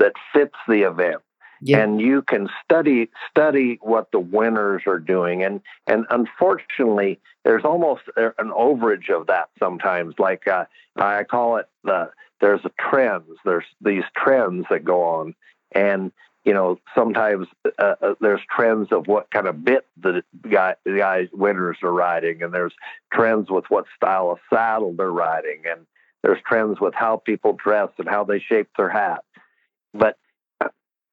that 0.00 0.12
fits 0.32 0.56
the 0.66 0.82
event. 0.82 1.22
Yep. 1.60 1.82
And 1.82 2.00
you 2.00 2.20
can 2.22 2.50
study 2.62 3.08
study 3.30 3.78
what 3.80 4.10
the 4.12 4.18
winners 4.18 4.82
are 4.86 4.98
doing, 4.98 5.42
and 5.44 5.62
and 5.86 6.04
unfortunately, 6.10 7.20
there's 7.44 7.64
almost 7.64 8.02
an 8.16 8.50
overage 8.50 9.08
of 9.08 9.28
that 9.28 9.48
sometimes. 9.58 10.14
Like 10.18 10.46
uh, 10.46 10.66
I 10.96 11.24
call 11.24 11.56
it 11.56 11.68
the 11.84 12.10
there's 12.40 12.60
a 12.64 12.70
trends. 12.78 13.38
There's 13.46 13.64
these 13.80 14.02
trends 14.14 14.66
that 14.68 14.84
go 14.84 15.02
on, 15.04 15.34
and 15.72 16.12
you 16.44 16.52
know 16.52 16.78
sometimes 16.94 17.46
uh, 17.78 17.94
uh, 18.00 18.14
there's 18.20 18.40
trends 18.54 18.88
of 18.92 19.06
what 19.06 19.30
kind 19.30 19.46
of 19.46 19.64
bit 19.64 19.86
the 20.00 20.22
guy 20.50 20.76
the 20.84 20.96
guys 20.98 21.28
winners 21.32 21.78
are 21.82 21.92
riding, 21.92 22.42
and 22.42 22.52
there's 22.52 22.74
trends 23.12 23.50
with 23.50 23.64
what 23.68 23.86
style 23.96 24.30
of 24.30 24.38
saddle 24.52 24.94
they're 24.96 25.10
riding, 25.10 25.62
and 25.68 25.86
there's 26.22 26.40
trends 26.46 26.80
with 26.80 26.94
how 26.94 27.16
people 27.16 27.54
dress 27.54 27.88
and 27.98 28.08
how 28.08 28.24
they 28.24 28.40
shape 28.40 28.68
their 28.76 28.90
hat. 28.90 29.24
But 29.92 30.18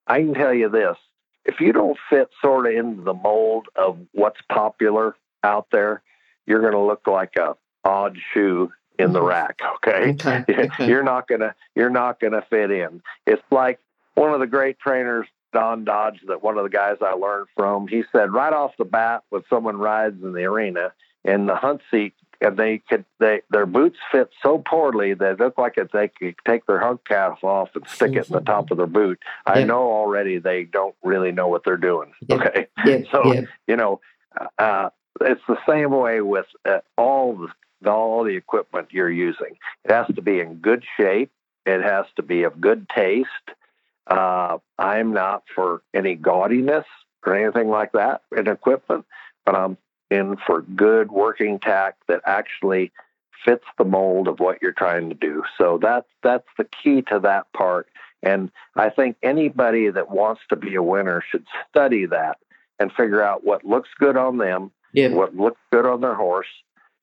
I 0.08 0.20
can 0.20 0.34
tell 0.34 0.54
you 0.54 0.70
this: 0.70 0.98
if 1.46 1.60
you 1.60 1.72
don't 1.72 1.98
fit 2.10 2.30
sort 2.42 2.68
of 2.68 2.74
into 2.74 3.04
the 3.04 3.14
mold 3.14 3.68
of 3.76 4.00
what's 4.12 4.42
popular 4.52 5.16
out 5.44 5.68
there, 5.72 6.02
you're 6.46 6.62
going 6.62 6.74
to 6.74 6.80
look 6.80 7.08
like 7.08 7.36
a 7.38 7.56
odd 7.84 8.18
shoe 8.34 8.72
in 9.00 9.14
the 9.14 9.20
mm-hmm. 9.20 9.28
rack. 9.28 9.60
Okay, 9.78 10.12
okay. 10.12 10.46
okay. 10.50 10.88
you're 10.88 11.04
not 11.04 11.28
gonna 11.28 11.56
you're 11.76 11.90
not 11.90 12.20
gonna 12.20 12.44
fit 12.50 12.72
in. 12.72 13.02
It's 13.26 13.42
like 13.52 13.80
one 14.16 14.34
of 14.34 14.40
the 14.40 14.48
great 14.48 14.80
trainers, 14.80 15.28
Don 15.54 15.84
Dodge, 15.84 16.20
that 16.28 16.44
one 16.44 16.58
of 16.58 16.64
the 16.64 16.70
guys 16.70 16.98
I 17.02 17.14
learned 17.14 17.48
from. 17.56 17.88
He 17.88 18.04
said 18.12 18.32
right 18.32 18.54
off 18.54 18.72
the 18.78 18.86
bat, 18.86 19.24
when 19.30 19.44
someone 19.50 19.78
rides 19.78 20.22
in 20.24 20.34
the 20.34 20.44
arena 20.44 20.94
in 21.24 21.46
the 21.46 21.56
hunt 21.56 21.82
seat, 21.92 22.14
and 22.40 22.58
they 22.58 22.80
could 22.80 23.06
they 23.20 23.42
their 23.52 23.68
boots 23.68 23.98
fit 24.12 24.30
so 24.42 24.58
poorly 24.58 25.14
they 25.14 25.36
look 25.36 25.60
like 25.60 25.78
if 25.78 25.92
they 25.92 26.08
could 26.08 26.36
take 26.48 26.66
their 26.66 26.80
hunk 26.80 27.02
calf 27.06 27.44
off 27.44 27.70
and 27.76 27.88
stick 27.88 28.14
it 28.14 28.28
in 28.28 28.34
the 28.34 28.42
top 28.42 28.72
of 28.72 28.78
their 28.78 28.88
boot. 28.88 29.20
I 29.46 29.60
yeah. 29.60 29.66
know 29.66 29.92
already 29.92 30.40
they 30.40 30.64
don't 30.64 30.96
really 31.04 31.32
know 31.32 31.48
what 31.48 31.64
they're 31.64 31.78
doing. 31.78 32.14
Yeah. 32.28 32.36
Okay, 32.38 32.68
yeah. 32.86 33.00
so 33.12 33.34
you 33.68 33.76
know. 33.76 34.02
Uh, 34.58 34.90
it's 35.20 35.42
the 35.48 35.58
same 35.68 35.92
way 35.92 36.22
with 36.22 36.46
uh, 36.66 36.80
all 36.98 37.36
the 37.36 37.90
all 37.90 38.24
the 38.24 38.36
equipment 38.36 38.90
you're 38.92 39.12
using. 39.12 39.58
It 39.84 39.92
has 39.92 40.08
to 40.16 40.22
be 40.22 40.40
in 40.40 40.56
good 40.56 40.84
shape. 40.98 41.32
It 41.66 41.82
has 41.82 42.06
to 42.16 42.24
be 42.24 42.44
of 42.44 42.62
good 42.62 42.88
taste. 42.90 43.28
Uh, 44.08 44.58
I'm 44.78 45.14
not 45.14 45.44
for 45.54 45.82
any 45.94 46.16
gaudiness 46.16 46.86
or 47.26 47.36
anything 47.36 47.70
like 47.70 47.92
that 47.94 48.22
in 48.36 48.48
equipment, 48.48 49.06
but 49.46 49.56
I'm 49.56 49.78
in 50.10 50.38
for 50.46 50.62
good 50.62 51.12
working 51.12 51.60
tack 51.60 51.96
that 52.08 52.22
actually 52.26 52.92
fits 53.46 53.64
the 53.78 53.86
mold 53.86 54.28
of 54.28 54.40
what 54.40 54.62
you're 54.62 54.74
trying 54.74 55.10
to 55.10 55.16
do. 55.16 55.44
So 55.58 55.80
that's 55.82 56.08
that's 56.24 56.48
the 56.58 56.66
key 56.66 57.02
to 57.04 57.20
that 57.20 57.52
part. 57.54 57.88
And 58.24 58.52
I 58.76 58.90
think 58.90 59.18
anybody 59.24 59.90
that 59.90 60.12
wants 60.12 60.42
to 60.50 60.56
be 60.56 60.76
a 60.76 60.84
winner 60.84 61.24
should 61.32 61.46
study 61.70 62.06
that 62.08 62.38
and 62.80 62.92
figure 62.92 63.24
out 63.24 63.44
what 63.44 63.64
looks 63.64 63.90
good 64.00 64.18
on 64.18 64.38
them, 64.38 64.72
yeah. 64.94 65.10
what 65.10 65.36
looks 65.36 65.60
good 65.72 65.86
on 65.86 66.02
their 66.02 66.14
horse, 66.14 66.48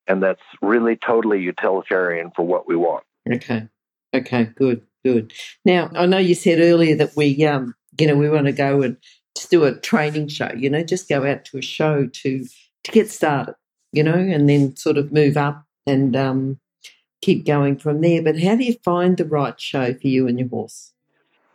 and 0.06 0.22
that's 0.22 0.42
really 0.62 0.96
totally 0.96 1.40
utilitarian 1.40 2.30
for 2.36 2.46
what 2.46 2.68
we 2.68 2.76
want. 2.76 3.04
Okay. 3.30 3.68
Okay, 4.14 4.44
good, 4.44 4.86
good. 5.04 5.32
Now, 5.64 5.90
I 5.94 6.06
know 6.06 6.18
you 6.18 6.34
said 6.34 6.60
earlier 6.60 6.96
that 6.96 7.16
we, 7.16 7.44
um, 7.44 7.74
you 7.98 8.06
know, 8.06 8.16
we 8.16 8.28
want 8.28 8.46
to 8.46 8.52
go 8.52 8.82
and 8.82 8.96
just 9.36 9.50
do 9.50 9.64
a 9.64 9.78
training 9.78 10.28
show. 10.28 10.50
You 10.56 10.70
know, 10.70 10.82
just 10.82 11.08
go 11.08 11.26
out 11.26 11.44
to 11.46 11.58
a 11.58 11.62
show 11.62 12.06
to 12.06 12.46
to 12.84 12.92
get 12.92 13.10
started. 13.10 13.54
You 13.92 14.02
know, 14.02 14.12
and 14.12 14.48
then 14.48 14.76
sort 14.76 14.98
of 14.98 15.12
move 15.12 15.38
up 15.38 15.64
and 15.86 16.14
um, 16.14 16.60
keep 17.22 17.46
going 17.46 17.78
from 17.78 18.02
there. 18.02 18.22
But 18.22 18.38
how 18.38 18.56
do 18.56 18.64
you 18.64 18.76
find 18.84 19.16
the 19.16 19.24
right 19.24 19.58
show 19.58 19.94
for 19.94 20.06
you 20.06 20.28
and 20.28 20.38
your 20.38 20.48
horse? 20.48 20.92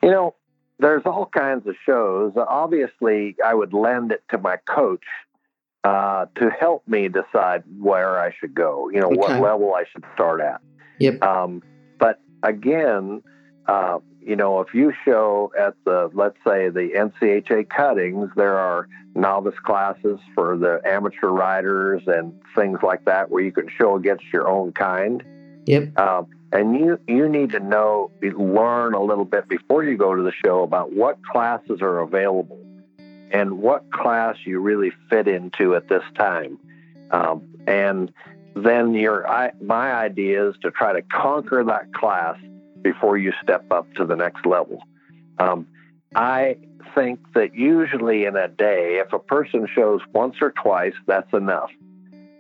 You 0.02 0.10
know, 0.12 0.36
there's 0.80 1.04
all 1.06 1.28
kinds 1.28 1.68
of 1.68 1.76
shows. 1.86 2.34
Obviously, 2.36 3.36
I 3.46 3.54
would 3.54 3.74
lend 3.74 4.12
it 4.12 4.24
to 4.32 4.38
my 4.38 4.58
coach 4.58 5.06
uh, 5.84 6.26
to 6.36 6.50
help 6.50 6.88
me 6.88 7.10
decide 7.10 7.64
where 7.80 8.20
I 8.20 8.34
should 8.40 8.54
go, 8.54 8.90
you 8.90 9.00
know, 9.00 9.08
okay. 9.08 9.18
what 9.18 9.42
level 9.42 9.74
I 9.74 9.84
should 9.92 10.04
start 10.14 10.42
at. 10.42 10.62
Yep. 11.00 11.22
Um, 11.24 11.62
but 12.00 12.20
again, 12.44 13.24
uh, 13.68 14.00
you 14.22 14.36
know, 14.36 14.60
if 14.62 14.74
you 14.74 14.94
show 15.06 15.52
at 15.60 15.76
the, 15.86 16.10
let's 16.14 16.38
say, 16.46 16.70
the 16.70 16.92
NCHA 16.96 17.70
cuttings, 17.70 18.30
there 18.36 18.58
are 18.58 18.88
novice 19.16 19.58
classes 19.64 20.20
for 20.34 20.58
the 20.58 20.82
amateur 20.86 21.28
riders 21.28 22.04
and 22.08 22.40
things 22.56 22.80
like 22.84 23.06
that 23.06 23.30
where 23.30 23.44
you 23.44 23.52
can 23.52 23.68
show 23.78 23.96
against 23.96 24.26
your 24.32 24.48
own 24.48 24.72
kind. 24.72 25.24
Yep. 25.66 25.98
Um, 25.98 26.28
and 26.52 26.76
you 26.76 27.00
you 27.08 27.28
need 27.28 27.52
to 27.52 27.60
know, 27.60 28.12
learn 28.22 28.94
a 28.94 29.02
little 29.02 29.26
bit 29.26 29.48
before 29.50 29.84
you 29.84 29.98
go 29.98 30.14
to 30.14 30.22
the 30.22 30.34
show 30.46 30.62
about 30.62 30.94
what 30.94 31.24
classes 31.26 31.82
are 31.82 32.00
available 32.00 32.60
and 33.32 33.58
what 33.58 33.92
class 33.92 34.38
you 34.46 34.60
really 34.60 34.92
fit 35.10 35.28
into 35.28 35.76
at 35.76 35.90
this 35.90 36.04
time. 36.16 36.60
Um, 37.10 37.48
and 37.66 38.14
then 38.56 38.94
your 38.94 39.28
I, 39.30 39.52
my 39.62 39.92
idea 39.94 40.50
is 40.50 40.56
to 40.62 40.72
try 40.72 40.94
to 40.94 41.02
conquer 41.02 41.64
that 41.64 41.94
class 41.94 42.38
before 42.82 43.18
you 43.18 43.34
step 43.42 43.66
up 43.72 43.92
to 43.96 44.06
the 44.06 44.16
next 44.16 44.46
level. 44.46 44.80
Um, 45.40 45.68
I 46.16 46.58
think 46.94 47.20
that 47.34 47.56
usually 47.56 48.26
in 48.26 48.36
a 48.36 48.48
day, 48.48 49.02
if 49.04 49.14
a 49.14 49.20
person 49.20 49.68
shows 49.74 50.02
once 50.14 50.36
or 50.42 50.52
twice, 50.52 50.94
that's 51.08 51.32
enough. 51.34 51.72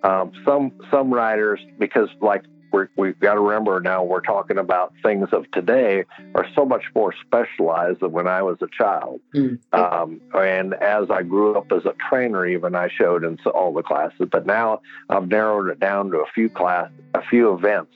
Um, 0.03 0.31
some 0.45 0.71
some 0.91 1.13
riders, 1.13 1.59
because 1.79 2.09
like 2.21 2.43
we're, 2.73 2.89
we've 2.97 3.19
got 3.19 3.35
to 3.35 3.39
remember 3.39 3.79
now 3.79 4.03
we're 4.03 4.21
talking 4.21 4.57
about 4.57 4.93
things 5.03 5.29
of 5.31 5.49
today 5.51 6.03
are 6.33 6.47
so 6.55 6.65
much 6.65 6.83
more 6.95 7.13
specialized 7.25 7.99
than 7.99 8.11
when 8.11 8.27
I 8.27 8.41
was 8.41 8.57
a 8.61 8.67
child. 8.75 9.21
Mm. 9.33 9.59
Um, 9.71 10.19
and 10.33 10.73
as 10.73 11.09
I 11.11 11.21
grew 11.21 11.55
up 11.55 11.71
as 11.71 11.85
a 11.85 11.93
trainer, 12.09 12.45
even 12.47 12.75
I 12.75 12.89
showed 12.89 13.23
in 13.23 13.37
all 13.45 13.73
the 13.73 13.83
classes. 13.83 14.27
But 14.31 14.47
now 14.47 14.81
I've 15.07 15.27
narrowed 15.27 15.69
it 15.69 15.79
down 15.79 16.09
to 16.11 16.17
a 16.17 16.25
few 16.33 16.49
class, 16.49 16.89
a 17.13 17.21
few 17.29 17.53
events 17.53 17.93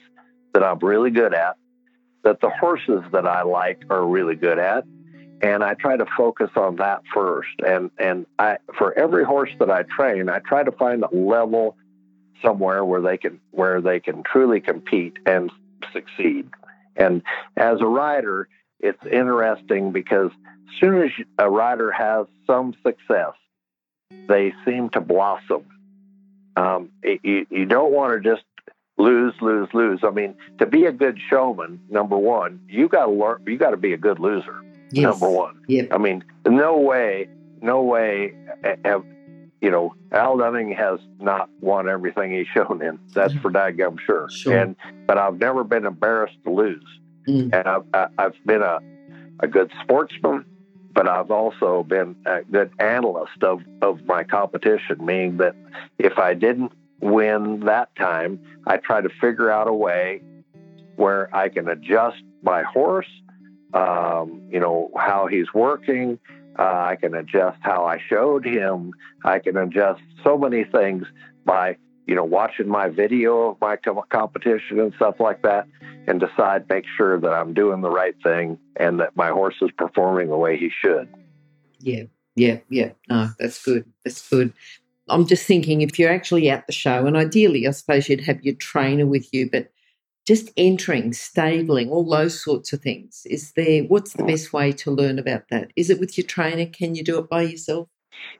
that 0.54 0.62
I'm 0.62 0.78
really 0.78 1.10
good 1.10 1.34
at, 1.34 1.56
that 2.22 2.40
the 2.40 2.50
horses 2.50 3.02
that 3.12 3.26
I 3.26 3.42
like 3.42 3.82
are 3.90 4.06
really 4.06 4.36
good 4.36 4.60
at. 4.60 4.84
And 5.42 5.62
I 5.62 5.74
try 5.74 5.96
to 5.96 6.06
focus 6.16 6.50
on 6.56 6.76
that 6.76 7.02
first. 7.14 7.50
And 7.64 7.92
and 7.98 8.26
I 8.40 8.58
for 8.76 8.96
every 8.98 9.24
horse 9.24 9.50
that 9.60 9.70
I 9.70 9.82
train, 9.84 10.28
I 10.28 10.40
try 10.40 10.64
to 10.64 10.72
find 10.72 11.04
a 11.04 11.14
level 11.14 11.76
somewhere 12.42 12.84
where 12.84 13.00
they 13.00 13.16
can 13.16 13.40
where 13.50 13.80
they 13.80 14.00
can 14.00 14.22
truly 14.22 14.60
compete 14.60 15.18
and 15.26 15.50
succeed. 15.92 16.48
And 16.96 17.22
as 17.56 17.80
a 17.80 17.86
rider, 17.86 18.48
it's 18.80 19.04
interesting 19.10 19.92
because 19.92 20.30
as 20.68 20.80
soon 20.80 21.02
as 21.02 21.10
a 21.38 21.48
rider 21.48 21.92
has 21.92 22.26
some 22.46 22.74
success, 22.84 23.34
they 24.28 24.52
seem 24.64 24.90
to 24.90 25.00
blossom. 25.00 25.64
Um, 26.56 26.90
you, 27.02 27.46
you 27.50 27.66
don't 27.66 27.92
want 27.92 28.20
to 28.22 28.30
just 28.30 28.44
lose, 28.96 29.34
lose, 29.40 29.68
lose. 29.72 30.00
I 30.02 30.10
mean, 30.10 30.34
to 30.58 30.66
be 30.66 30.84
a 30.86 30.92
good 30.92 31.18
showman, 31.30 31.80
number 31.88 32.18
one, 32.18 32.60
you 32.68 32.88
got 32.88 33.06
to 33.06 33.12
learn. 33.12 33.44
You 33.46 33.56
got 33.56 33.70
to 33.70 33.76
be 33.76 33.92
a 33.92 33.96
good 33.96 34.18
loser. 34.18 34.60
Yes. 34.90 35.04
Number 35.04 35.30
one. 35.30 35.62
Yep. 35.68 35.88
I 35.92 35.98
mean, 35.98 36.24
no 36.46 36.78
way, 36.78 37.28
no 37.60 37.82
way 37.82 38.34
have 38.84 39.04
you 39.60 39.70
know, 39.70 39.94
Al 40.12 40.36
Dunning 40.38 40.72
has 40.72 41.00
not 41.18 41.48
won 41.60 41.88
everything 41.88 42.32
he's 42.32 42.46
shown 42.46 42.80
in. 42.82 42.98
That's 43.14 43.34
for 43.34 43.50
daggum 43.50 43.98
sure. 44.00 44.28
Sure. 44.30 44.56
And 44.56 44.76
but 45.06 45.18
I've 45.18 45.38
never 45.38 45.64
been 45.64 45.84
embarrassed 45.86 46.36
to 46.44 46.50
lose, 46.50 46.84
Mm. 47.26 47.52
and 47.52 47.66
I've 47.68 47.82
I- 47.92 48.08
I've 48.18 48.36
been 48.46 48.62
a 48.62 48.78
a 49.40 49.46
good 49.48 49.70
sportsman, 49.82 50.44
but 50.92 51.08
I've 51.08 51.30
also 51.30 51.82
been 51.84 52.16
a 52.26 52.42
good 52.50 52.70
analyst 52.78 53.42
of 53.42 53.62
of 53.82 54.04
my 54.06 54.22
competition. 54.24 54.96
Meaning 55.04 55.36
that 55.38 55.54
if 55.98 56.18
I 56.18 56.34
didn't 56.34 56.72
win 57.00 57.60
that 57.60 57.94
time, 57.96 58.40
I 58.66 58.76
try 58.78 59.00
to 59.00 59.08
figure 59.20 59.50
out 59.50 59.68
a 59.68 59.72
way 59.72 60.22
where 60.96 61.34
I 61.34 61.48
can 61.48 61.68
adjust 61.68 62.22
my 62.42 62.62
horse. 62.62 63.06
Um, 63.74 64.42
you 64.50 64.58
know 64.60 64.90
how 64.96 65.26
he's 65.26 65.52
working. 65.52 66.18
Uh, 66.58 66.62
I 66.62 66.96
can 66.96 67.14
adjust 67.14 67.58
how 67.60 67.84
I 67.84 67.98
showed 68.08 68.44
him. 68.44 68.92
I 69.24 69.38
can 69.38 69.56
adjust 69.56 70.00
so 70.24 70.36
many 70.36 70.64
things 70.64 71.04
by, 71.44 71.76
you 72.06 72.14
know, 72.14 72.24
watching 72.24 72.68
my 72.68 72.88
video 72.88 73.50
of 73.50 73.60
my 73.60 73.76
com- 73.76 74.00
competition 74.10 74.80
and 74.80 74.92
stuff 74.96 75.20
like 75.20 75.42
that 75.42 75.66
and 76.08 76.18
decide, 76.20 76.68
make 76.68 76.84
sure 76.96 77.20
that 77.20 77.32
I'm 77.32 77.54
doing 77.54 77.82
the 77.82 77.90
right 77.90 78.14
thing 78.22 78.58
and 78.76 78.98
that 78.98 79.14
my 79.14 79.28
horse 79.28 79.56
is 79.62 79.70
performing 79.76 80.28
the 80.28 80.36
way 80.36 80.56
he 80.56 80.70
should. 80.82 81.08
Yeah, 81.80 82.04
yeah, 82.34 82.58
yeah. 82.70 82.90
No, 83.08 83.30
that's 83.38 83.62
good. 83.62 83.84
That's 84.04 84.28
good. 84.28 84.52
I'm 85.08 85.26
just 85.26 85.46
thinking 85.46 85.82
if 85.82 85.98
you're 85.98 86.12
actually 86.12 86.50
at 86.50 86.66
the 86.66 86.72
show, 86.72 87.06
and 87.06 87.16
ideally, 87.16 87.66
I 87.66 87.70
suppose 87.70 88.08
you'd 88.08 88.22
have 88.22 88.42
your 88.42 88.54
trainer 88.56 89.06
with 89.06 89.32
you, 89.32 89.48
but 89.50 89.70
just 90.28 90.50
entering, 90.58 91.14
stabling, 91.14 91.88
all 91.88 92.04
those 92.04 92.44
sorts 92.44 92.74
of 92.74 92.82
things. 92.82 93.22
Is 93.30 93.52
there, 93.52 93.84
what's 93.84 94.12
the 94.12 94.24
best 94.24 94.52
way 94.52 94.72
to 94.72 94.90
learn 94.90 95.18
about 95.18 95.44
that? 95.48 95.72
Is 95.74 95.88
it 95.88 95.98
with 95.98 96.18
your 96.18 96.26
trainer? 96.26 96.66
Can 96.66 96.94
you 96.94 97.02
do 97.02 97.18
it 97.18 97.30
by 97.30 97.42
yourself? 97.42 97.88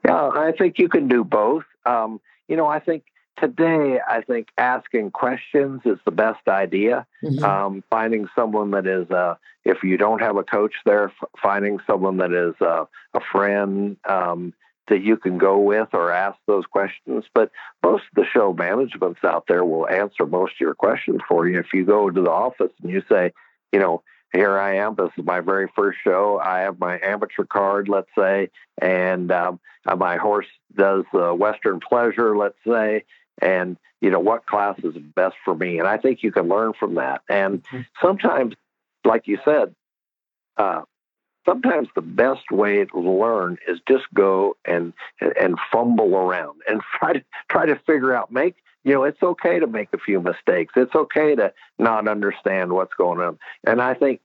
Yeah, 0.05 0.29
I 0.29 0.53
think 0.59 0.79
you 0.79 0.91
can 0.91 1.09
do 1.09 1.25
both. 1.25 1.65
Um, 1.87 2.21
you 2.47 2.57
know, 2.59 2.67
I 2.67 2.79
think 2.79 3.05
today, 3.41 4.01
I 4.07 4.21
think 4.21 4.49
asking 4.59 5.13
questions 5.13 5.81
is 5.87 5.99
the 6.05 6.11
best 6.11 6.47
idea. 6.47 7.07
Mhm. 7.25 7.43
um, 7.43 7.83
finding 7.89 8.29
someone 8.37 8.71
that 8.73 8.87
is 8.87 9.11
uh, 9.11 9.37
if 9.65 9.83
you 9.83 9.97
don't 9.97 10.21
have 10.21 10.37
a 10.37 10.45
coach 10.45 10.75
there 10.85 11.07
f- 11.09 11.29
finding 11.43 11.79
someone 11.87 12.19
that 12.19 12.33
is 12.33 12.55
uh, 12.61 12.85
a 13.15 13.21
friend 13.33 13.97
um, 14.07 14.53
that 14.89 15.03
you 15.03 15.17
can 15.17 15.39
go 15.39 15.59
with 15.59 15.89
or 15.93 16.11
ask 16.13 16.39
those 16.47 16.67
questions. 16.67 17.25
But 17.35 17.51
most 17.83 18.05
of 18.11 18.15
the 18.17 18.25
show 18.25 18.53
managements 18.53 19.21
out 19.25 19.45
there 19.49 19.65
will 19.65 19.89
answer 19.89 20.27
most 20.27 20.53
of 20.55 20.61
your 20.61 20.75
questions 20.75 21.21
for 21.29 21.49
you. 21.49 21.59
If 21.59 21.73
you 21.75 21.85
go 21.85 22.11
to 22.11 22.21
the 22.23 22.31
office 22.31 22.73
and 22.83 22.91
you 22.93 23.03
say 23.09 23.33
you 23.73 23.79
know 23.81 24.03
here 24.33 24.59
i 24.59 24.77
am. 24.77 24.95
This 24.95 25.11
is 25.17 25.25
my 25.25 25.41
very 25.41 25.69
first 25.75 25.99
show. 26.05 26.39
I 26.39 26.61
have 26.61 26.79
my 26.79 26.99
amateur 27.03 27.45
card 27.45 27.89
let's 27.89 28.11
say 28.17 28.51
and 28.81 29.31
um, 29.33 29.61
uh, 29.87 29.97
my 29.97 30.17
horse 30.17 30.47
does 30.75 31.05
uh, 31.15 31.33
western 31.35 31.81
pleasure 31.81 32.37
let's 32.37 32.59
say 32.67 33.05
and 33.41 33.77
you 34.01 34.11
know 34.11 34.21
what 34.21 34.47
class 34.47 34.79
is 34.83 34.95
best 35.15 35.37
for 35.45 35.55
me? 35.55 35.79
And 35.79 35.89
i 35.89 35.97
think 35.97 36.23
you 36.23 36.33
can 36.33 36.49
learn 36.49 36.73
from 36.79 36.97
that. 36.97 37.23
And 37.29 37.63
Mhm. 37.65 37.87
sometimes 38.03 38.55
like 39.05 39.27
you 39.27 39.39
said 39.45 39.75
uh, 40.57 40.83
sometimes 41.49 41.89
the 41.95 42.03
best 42.03 42.51
way 42.51 42.85
to 42.85 43.01
learn 43.01 43.59
is 43.67 43.79
just 43.89 44.05
go 44.15 44.57
and 44.65 44.93
and 45.21 45.57
fumble 45.73 46.15
around 46.17 46.61
and 46.69 46.81
try 46.99 47.13
to 47.15 47.23
try 47.49 47.67
to 47.67 47.77
figure 47.87 48.15
out 48.15 48.31
make 48.31 48.57
you 48.85 48.93
know 48.93 49.05
it's 49.05 49.23
okay 49.23 49.59
to 49.59 49.67
make 49.67 49.89
a 49.93 49.99
few 49.99 50.21
mistakes 50.21 50.75
it's 50.77 50.95
okay 50.95 51.35
to 51.35 51.53
not 51.79 52.07
understand 52.09 52.73
what's 52.73 52.95
going 52.95 53.21
on 53.21 53.39
and 53.67 53.81
i 53.81 53.95
think 53.95 54.21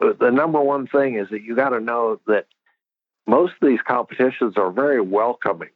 the 0.00 0.30
number 0.30 0.60
one 0.60 0.86
thing 0.86 1.16
is 1.16 1.28
that 1.30 1.42
you 1.42 1.54
got 1.54 1.70
to 1.70 1.80
know 1.80 2.20
that 2.26 2.46
most 3.26 3.52
of 3.60 3.68
these 3.68 3.80
competitions 3.86 4.54
are 4.56 4.70
very 4.70 5.00
welcoming 5.00 5.70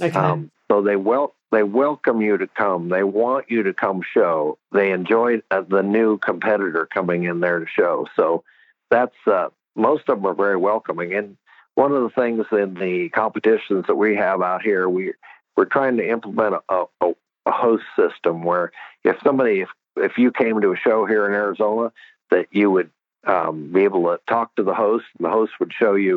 Okay. 0.00 0.18
um, 0.18 0.50
so 0.70 0.80
they 0.82 0.96
wel- 0.96 1.34
they 1.50 1.62
welcome 1.62 2.22
you 2.22 2.38
to 2.38 2.46
come. 2.46 2.88
They 2.88 3.02
want 3.02 3.50
you 3.50 3.64
to 3.64 3.74
come 3.74 4.00
show. 4.14 4.56
They 4.72 4.90
enjoy 4.90 5.42
uh, 5.50 5.60
the 5.68 5.82
new 5.82 6.16
competitor 6.16 6.86
coming 6.86 7.24
in 7.24 7.40
there 7.40 7.58
to 7.58 7.66
show. 7.66 8.06
So 8.16 8.42
that's 8.90 9.14
uh, 9.26 9.48
most 9.74 10.08
of 10.08 10.18
them 10.18 10.26
are 10.26 10.34
very 10.34 10.56
welcoming. 10.56 11.14
And 11.14 11.36
one 11.74 11.92
of 11.92 12.02
the 12.02 12.10
things 12.10 12.44
in 12.52 12.74
the 12.74 13.08
competitions 13.10 13.86
that 13.86 13.94
we 13.94 14.16
have 14.16 14.42
out 14.42 14.62
here, 14.62 14.88
we 14.88 15.12
we're 15.56 15.64
trying 15.66 15.98
to 15.98 16.08
implement 16.08 16.56
a, 16.68 16.84
a, 17.00 17.12
a 17.46 17.52
host 17.52 17.84
system 17.96 18.42
where 18.42 18.72
if 19.04 19.16
somebody 19.24 19.60
if 19.60 19.68
if 19.96 20.18
you 20.18 20.32
came 20.32 20.60
to 20.60 20.72
a 20.72 20.76
show 20.76 21.06
here 21.06 21.26
in 21.26 21.32
Arizona, 21.32 21.92
that 22.30 22.48
you 22.50 22.70
would 22.70 22.90
um, 23.26 23.72
be 23.72 23.82
able 23.82 24.04
to 24.04 24.20
talk 24.26 24.54
to 24.56 24.62
the 24.62 24.74
host, 24.74 25.04
and 25.18 25.26
the 25.26 25.30
host 25.30 25.52
would 25.60 25.72
show 25.72 25.94
you, 25.94 26.16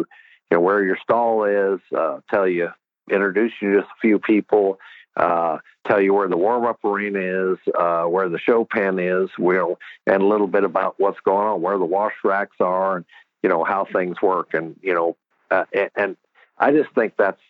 you 0.49 0.57
know, 0.57 0.61
where 0.61 0.83
your 0.83 0.97
stall 1.03 1.43
is, 1.43 1.79
uh, 1.95 2.19
tell 2.29 2.47
you 2.47 2.71
introduce 3.09 3.51
you 3.61 3.73
to 3.73 3.81
just 3.81 3.91
a 3.91 4.01
few 4.01 4.19
people, 4.19 4.79
uh, 5.15 5.57
tell 5.87 6.01
you 6.01 6.13
where 6.13 6.27
the 6.27 6.37
warm 6.37 6.65
up 6.65 6.83
arena 6.83 7.51
is, 7.53 7.57
uh, 7.77 8.03
where 8.03 8.29
the 8.29 8.39
show 8.39 8.65
pen 8.65 8.99
is, 8.99 9.29
know, 9.37 9.77
and 10.07 10.21
a 10.21 10.25
little 10.25 10.47
bit 10.47 10.63
about 10.63 10.95
what's 10.97 11.19
going 11.21 11.47
on, 11.47 11.61
where 11.61 11.77
the 11.77 11.85
wash 11.85 12.13
racks 12.23 12.57
are, 12.59 12.97
and 12.97 13.05
you 13.45 13.49
know 13.49 13.63
how 13.63 13.85
things 13.93 14.19
work, 14.23 14.55
and 14.55 14.75
you 14.81 14.91
know, 14.91 15.15
uh, 15.51 15.65
and, 15.71 15.91
and 15.95 16.17
I 16.57 16.71
just 16.71 16.89
think 16.95 17.13
that's 17.15 17.45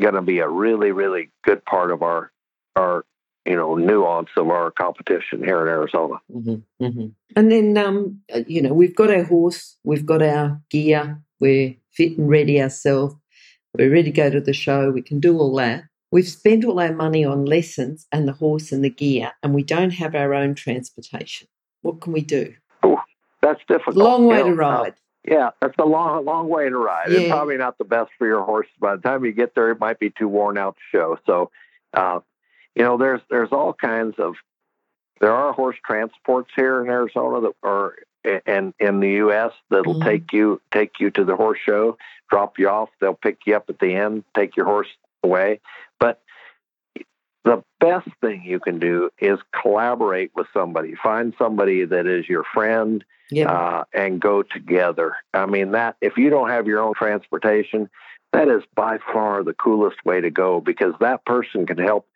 going 0.00 0.14
to 0.14 0.22
be 0.22 0.38
a 0.38 0.48
really, 0.48 0.92
really 0.92 1.32
good 1.42 1.64
part 1.64 1.90
of 1.90 2.04
our 2.04 2.30
our 2.76 3.04
you 3.44 3.56
know 3.56 3.74
nuance 3.74 4.28
of 4.36 4.48
our 4.48 4.70
competition 4.70 5.42
here 5.42 5.60
in 5.62 5.66
Arizona. 5.66 6.18
hmm 6.32 6.54
hmm 6.78 7.06
And 7.34 7.50
then, 7.50 7.76
um, 7.76 8.20
uh, 8.32 8.42
you 8.46 8.62
know, 8.62 8.72
we've 8.72 8.94
got 8.94 9.10
our 9.10 9.24
horse, 9.24 9.76
we've 9.82 10.06
got 10.06 10.22
our 10.22 10.60
gear, 10.70 11.20
we're 11.40 11.74
fit 11.90 12.16
and 12.16 12.28
ready 12.28 12.62
ourselves, 12.62 13.16
we're 13.76 13.90
ready 13.90 14.12
to 14.12 14.22
go 14.22 14.30
to 14.30 14.40
the 14.40 14.52
show, 14.52 14.92
we 14.92 15.02
can 15.02 15.18
do 15.18 15.36
all 15.36 15.56
that. 15.56 15.82
We've 16.12 16.28
spent 16.28 16.64
all 16.64 16.78
our 16.78 16.94
money 16.94 17.24
on 17.24 17.44
lessons 17.44 18.06
and 18.12 18.28
the 18.28 18.34
horse 18.34 18.70
and 18.70 18.84
the 18.84 18.90
gear, 18.90 19.32
and 19.42 19.52
we 19.52 19.64
don't 19.64 19.94
have 20.02 20.14
our 20.14 20.32
own 20.32 20.54
transportation. 20.54 21.48
What 21.82 22.00
can 22.00 22.12
we 22.12 22.20
do? 22.20 22.54
That's 23.42 23.60
difficult. 23.66 23.96
Long 23.96 24.26
way 24.26 24.38
You 24.38 24.44
to 24.44 24.54
know, 24.54 24.54
uh, 24.54 24.82
ride. 24.82 24.94
Yeah, 25.24 25.50
that's 25.60 25.74
a 25.78 25.84
long, 25.84 26.24
long 26.24 26.48
way 26.48 26.68
to 26.68 26.76
ride. 26.76 27.12
Yeah. 27.12 27.28
probably 27.28 27.58
not 27.58 27.76
the 27.78 27.84
best 27.84 28.10
for 28.18 28.26
your 28.26 28.42
horse. 28.42 28.66
By 28.80 28.96
the 28.96 29.02
time 29.02 29.24
you 29.24 29.32
get 29.32 29.54
there, 29.54 29.70
it 29.70 29.78
might 29.78 29.98
be 29.98 30.10
too 30.10 30.28
worn 30.28 30.56
out 30.56 30.76
to 30.76 30.82
show. 30.96 31.18
So, 31.26 31.50
uh, 31.92 32.20
you 32.74 32.82
know, 32.82 32.96
there's 32.96 33.20
there's 33.28 33.50
all 33.52 33.72
kinds 33.74 34.14
of 34.18 34.34
there 35.20 35.32
are 35.32 35.52
horse 35.52 35.76
transports 35.84 36.50
here 36.56 36.82
in 36.82 36.88
Arizona 36.88 37.40
that 37.42 37.52
are 37.62 37.94
and 38.46 38.72
in 38.78 39.00
the 39.00 39.10
U.S. 39.24 39.52
that'll 39.70 39.94
Mhm. 39.96 40.04
take 40.04 40.32
you 40.32 40.60
take 40.72 41.00
you 41.00 41.10
to 41.10 41.24
the 41.24 41.36
horse 41.36 41.58
show, 41.64 41.98
drop 42.30 42.58
you 42.58 42.68
off. 42.68 42.88
They'll 43.00 43.14
pick 43.14 43.38
you 43.46 43.56
up 43.56 43.68
at 43.68 43.78
the 43.78 43.94
end, 43.94 44.24
take 44.34 44.56
your 44.56 44.66
horse 44.66 44.88
away. 45.22 45.60
But 45.98 46.20
the 47.44 47.62
best 47.80 48.08
thing 48.20 48.42
you 48.44 48.60
can 48.60 48.78
do 48.78 49.10
is 49.18 49.38
collaborate 49.62 50.30
with 50.34 50.46
somebody. 50.52 50.94
Find 51.02 51.34
somebody 51.38 51.84
that 51.84 52.06
is 52.06 52.28
your 52.28 52.44
friend 52.54 53.04
Yeah. 53.30 53.50
uh, 53.50 53.84
and 53.94 54.20
go 54.20 54.42
together. 54.42 55.16
I 55.32 55.46
mean, 55.46 55.72
that 55.72 55.96
if 56.00 56.16
you 56.16 56.30
don't 56.30 56.50
have 56.50 56.66
your 56.66 56.80
own 56.80 56.94
transportation, 56.94 57.88
that 58.32 58.48
is 58.48 58.62
by 58.74 58.98
far 59.12 59.42
the 59.42 59.54
coolest 59.54 60.04
way 60.04 60.20
to 60.20 60.30
go 60.30 60.60
because 60.60 60.94
that 61.00 61.24
person 61.24 61.66
can 61.66 61.78
help. 61.78 62.06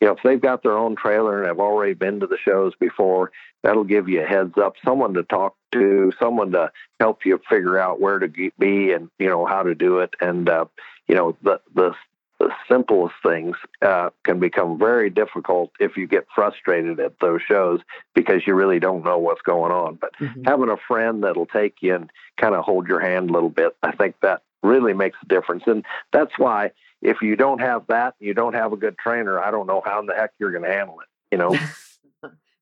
You 0.00 0.08
know, 0.08 0.12
if 0.14 0.22
they've 0.22 0.40
got 0.40 0.62
their 0.62 0.76
own 0.76 0.94
trailer 0.94 1.38
and 1.38 1.46
have 1.46 1.58
already 1.58 1.94
been 1.94 2.20
to 2.20 2.26
the 2.26 2.36
shows 2.36 2.74
before, 2.78 3.32
that'll 3.62 3.84
give 3.84 4.08
you 4.10 4.22
a 4.22 4.26
heads 4.26 4.52
up, 4.58 4.74
someone 4.84 5.14
to 5.14 5.22
talk 5.22 5.56
to, 5.72 6.12
someone 6.20 6.52
to 6.52 6.70
help 7.00 7.24
you 7.24 7.40
figure 7.48 7.78
out 7.78 7.98
where 8.00 8.18
to 8.18 8.28
be 8.28 8.92
and 8.92 9.08
you 9.18 9.28
know 9.28 9.46
how 9.46 9.62
to 9.62 9.74
do 9.74 10.00
it. 10.00 10.12
And 10.20 10.48
uh, 10.50 10.66
you 11.08 11.14
know, 11.14 11.36
the 11.42 11.60
the 11.74 11.94
the 12.38 12.50
simplest 12.70 13.14
things 13.22 13.56
uh, 13.82 14.10
can 14.24 14.38
become 14.38 14.78
very 14.78 15.08
difficult 15.10 15.70
if 15.80 15.96
you 15.96 16.06
get 16.06 16.26
frustrated 16.34 17.00
at 17.00 17.18
those 17.20 17.40
shows 17.42 17.80
because 18.14 18.46
you 18.46 18.54
really 18.54 18.78
don't 18.78 19.04
know 19.04 19.18
what's 19.18 19.42
going 19.42 19.72
on. 19.72 19.94
But 19.94 20.12
Mhm. 20.20 20.46
having 20.46 20.68
a 20.68 20.76
friend 20.76 21.24
that'll 21.24 21.46
take 21.46 21.76
you 21.80 21.94
and 21.94 22.10
kind 22.36 22.54
of 22.54 22.64
hold 22.64 22.88
your 22.88 23.00
hand 23.00 23.30
a 23.30 23.32
little 23.32 23.48
bit, 23.48 23.76
I 23.82 23.92
think 23.92 24.16
that 24.20 24.42
really 24.62 24.92
makes 24.92 25.16
a 25.22 25.26
difference. 25.26 25.64
And 25.66 25.84
that's 26.12 26.38
why 26.38 26.72
if 27.02 27.22
you 27.22 27.36
don't 27.36 27.60
have 27.60 27.86
that, 27.86 28.14
you 28.20 28.34
don't 28.34 28.54
have 28.54 28.72
a 28.72 28.76
good 28.76 28.98
trainer, 28.98 29.38
I 29.40 29.50
don't 29.50 29.66
know 29.66 29.82
how 29.84 30.00
in 30.00 30.06
the 30.06 30.14
heck 30.14 30.32
you're 30.38 30.50
going 30.50 30.64
to 30.64 30.72
handle 30.72 31.00
it, 31.00 31.08
you 31.32 31.38
know? 31.38 31.58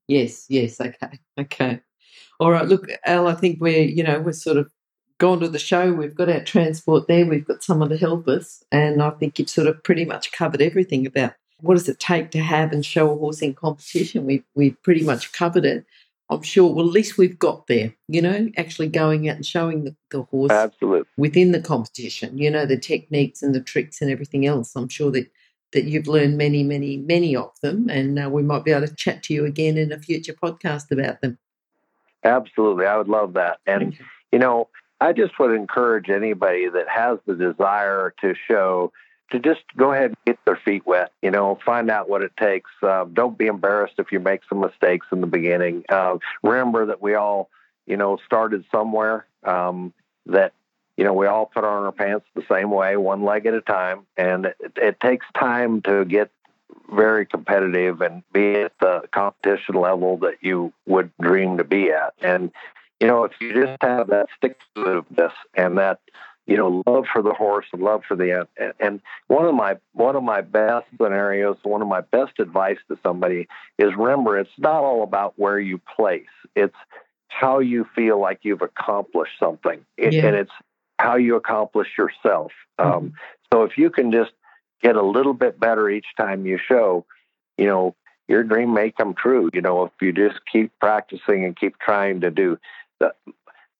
Yes, 0.06 0.44
yes, 0.50 0.78
okay, 0.82 1.18
okay. 1.40 1.80
All 2.38 2.50
right, 2.50 2.66
look, 2.68 2.88
Al, 3.06 3.26
I 3.26 3.34
think 3.34 3.58
we're, 3.58 3.84
you 3.84 4.02
know, 4.02 4.20
we're 4.20 4.32
sort 4.32 4.58
of 4.58 4.70
gone 5.18 5.40
to 5.40 5.48
the 5.48 5.58
show. 5.58 5.92
We've 5.92 6.14
got 6.14 6.28
our 6.28 6.42
transport 6.42 7.08
there. 7.08 7.26
We've 7.26 7.46
got 7.46 7.62
someone 7.62 7.88
to 7.90 7.96
help 7.96 8.28
us. 8.28 8.64
And 8.72 9.02
I 9.02 9.10
think 9.10 9.38
you've 9.38 9.50
sort 9.50 9.66
of 9.66 9.82
pretty 9.82 10.04
much 10.04 10.32
covered 10.32 10.62
everything 10.62 11.06
about 11.06 11.34
what 11.60 11.74
does 11.74 11.88
it 11.88 12.00
take 12.00 12.30
to 12.32 12.40
have 12.40 12.72
and 12.72 12.84
show 12.84 13.10
a 13.10 13.16
horse 13.16 13.40
in 13.40 13.54
competition. 13.54 14.26
We've, 14.26 14.44
we've 14.54 14.80
pretty 14.82 15.04
much 15.04 15.32
covered 15.32 15.64
it. 15.64 15.84
I'm 16.30 16.42
sure, 16.42 16.72
well, 16.72 16.86
at 16.86 16.92
least 16.92 17.18
we've 17.18 17.38
got 17.38 17.66
there, 17.66 17.94
you 18.08 18.22
know, 18.22 18.48
actually 18.56 18.88
going 18.88 19.28
out 19.28 19.36
and 19.36 19.44
showing 19.44 19.84
the, 19.84 19.94
the 20.10 20.22
horse 20.22 20.50
Absolutely. 20.50 21.06
within 21.18 21.52
the 21.52 21.60
competition, 21.60 22.38
you 22.38 22.50
know, 22.50 22.64
the 22.64 22.78
techniques 22.78 23.42
and 23.42 23.54
the 23.54 23.60
tricks 23.60 24.00
and 24.00 24.10
everything 24.10 24.46
else. 24.46 24.74
I'm 24.74 24.88
sure 24.88 25.10
that 25.12 25.30
that 25.74 25.84
you've 25.84 26.06
learned 26.06 26.38
many, 26.38 26.62
many, 26.62 26.96
many 26.96 27.34
of 27.34 27.50
them, 27.60 27.90
and 27.90 28.18
uh, 28.18 28.30
we 28.30 28.42
might 28.42 28.64
be 28.64 28.70
able 28.70 28.86
to 28.86 28.94
chat 28.94 29.24
to 29.24 29.34
you 29.34 29.44
again 29.44 29.76
in 29.76 29.90
a 29.90 29.98
future 29.98 30.32
podcast 30.32 30.90
about 30.92 31.20
them. 31.20 31.36
Absolutely, 32.22 32.86
I 32.86 32.96
would 32.96 33.08
love 33.08 33.34
that. 33.34 33.58
And 33.66 33.98
you 34.32 34.38
know, 34.38 34.68
I 35.00 35.12
just 35.12 35.38
would 35.38 35.54
encourage 35.54 36.08
anybody 36.08 36.68
that 36.68 36.88
has 36.88 37.18
the 37.26 37.34
desire 37.34 38.14
to 38.20 38.34
show 38.48 38.92
to 39.30 39.38
just 39.38 39.62
go 39.76 39.92
ahead 39.92 40.10
and 40.10 40.16
get 40.26 40.38
their 40.44 40.58
feet 40.64 40.86
wet. 40.86 41.12
You 41.22 41.30
know, 41.30 41.58
find 41.64 41.90
out 41.90 42.08
what 42.08 42.22
it 42.22 42.32
takes. 42.38 42.70
Uh, 42.82 43.04
don't 43.12 43.36
be 43.36 43.46
embarrassed 43.46 43.94
if 43.98 44.12
you 44.12 44.20
make 44.20 44.42
some 44.48 44.60
mistakes 44.60 45.06
in 45.12 45.20
the 45.20 45.26
beginning. 45.26 45.84
Uh, 45.88 46.18
remember 46.42 46.86
that 46.86 47.02
we 47.02 47.14
all, 47.14 47.50
you 47.86 47.96
know, 47.96 48.18
started 48.24 48.64
somewhere. 48.70 49.26
Um, 49.42 49.92
that 50.26 50.52
you 50.96 51.04
know 51.04 51.12
we 51.12 51.26
all 51.26 51.46
put 51.46 51.64
on 51.64 51.84
our 51.84 51.92
pants 51.92 52.26
the 52.34 52.44
same 52.50 52.70
way, 52.70 52.96
one 52.96 53.24
leg 53.24 53.46
at 53.46 53.54
a 53.54 53.60
time, 53.60 54.06
and 54.16 54.46
it, 54.46 54.72
it 54.76 55.00
takes 55.00 55.26
time 55.34 55.82
to 55.82 56.04
get 56.04 56.30
very 56.94 57.26
competitive 57.26 58.00
and 58.00 58.22
be 58.32 58.54
at 58.54 58.72
the 58.80 59.02
competition 59.12 59.74
level 59.74 60.18
that 60.18 60.36
you 60.40 60.72
would 60.86 61.10
dream 61.20 61.58
to 61.58 61.64
be 61.64 61.90
at. 61.90 62.14
And 62.20 62.52
you 63.00 63.06
know, 63.06 63.24
if 63.24 63.32
you 63.40 63.52
just 63.52 63.82
have 63.82 64.08
that 64.08 64.26
stick 64.36 64.58
to 64.74 64.82
itiveness 64.82 65.32
and 65.54 65.78
that 65.78 66.00
you 66.46 66.58
know, 66.58 66.82
love 66.86 67.06
for 67.10 67.22
the 67.22 67.32
horse 67.32 67.64
and 67.72 67.82
love 67.82 68.02
for 68.06 68.16
the 68.16 68.46
and 68.78 69.00
one 69.28 69.46
of 69.46 69.54
my 69.54 69.76
one 69.92 70.14
of 70.14 70.22
my 70.22 70.42
best 70.42 70.86
scenarios, 71.00 71.56
one 71.62 71.80
of 71.80 71.88
my 71.88 72.02
best 72.02 72.38
advice 72.38 72.76
to 72.88 72.98
somebody 73.02 73.48
is 73.78 73.92
remember 73.96 74.38
it's 74.38 74.50
not 74.58 74.84
all 74.84 75.02
about 75.02 75.38
where 75.38 75.58
you 75.58 75.80
place. 75.96 76.26
It's 76.54 76.76
how 77.28 77.60
you 77.60 77.86
feel 77.94 78.20
like 78.20 78.40
you've 78.42 78.62
accomplished 78.62 79.38
something. 79.40 79.84
It, 79.96 80.12
yeah. 80.12 80.26
And 80.26 80.36
it's 80.36 80.52
how 80.98 81.16
you 81.16 81.36
accomplish 81.36 81.88
yourself. 81.96 82.52
Um, 82.78 82.86
mm-hmm. 82.86 82.96
Um, 82.96 83.12
so 83.52 83.62
if 83.62 83.78
you 83.78 83.88
can 83.88 84.12
just 84.12 84.32
get 84.82 84.96
a 84.96 85.02
little 85.02 85.34
bit 85.34 85.58
better 85.58 85.88
each 85.88 86.06
time 86.16 86.44
you 86.44 86.58
show, 86.58 87.06
you 87.56 87.66
know, 87.66 87.94
your 88.28 88.42
dream 88.42 88.74
may 88.74 88.90
come 88.90 89.14
true. 89.14 89.48
You 89.52 89.60
know, 89.60 89.84
if 89.84 89.92
you 90.00 90.12
just 90.12 90.40
keep 90.50 90.72
practicing 90.80 91.44
and 91.44 91.56
keep 91.56 91.78
trying 91.78 92.20
to 92.20 92.30
do. 92.30 92.58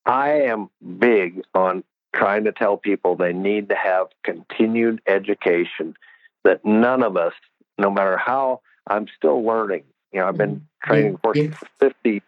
I 0.07 0.31
am 0.43 0.71
big 0.99 1.43
on 1.55 1.85
trying 2.15 2.45
to 2.45 2.53
tell 2.53 2.77
people 2.77 3.17
they 3.17 3.33
need 3.33 3.69
to 3.71 3.75
have 3.75 4.09
continued 4.23 5.01
education 5.07 5.97
that 6.45 6.65
none 6.65 7.03
of 7.03 7.17
us, 7.17 7.33
no 7.79 7.91
matter 7.91 8.17
how 8.17 8.61
I'm 8.87 9.07
still 9.17 9.43
learning. 9.43 9.85
You 10.13 10.21
know, 10.21 10.29
I've 10.29 10.37
been 10.37 10.57
mm-hmm. 10.57 10.89
training 10.89 11.19
for 11.23 11.35
50 11.81 12.23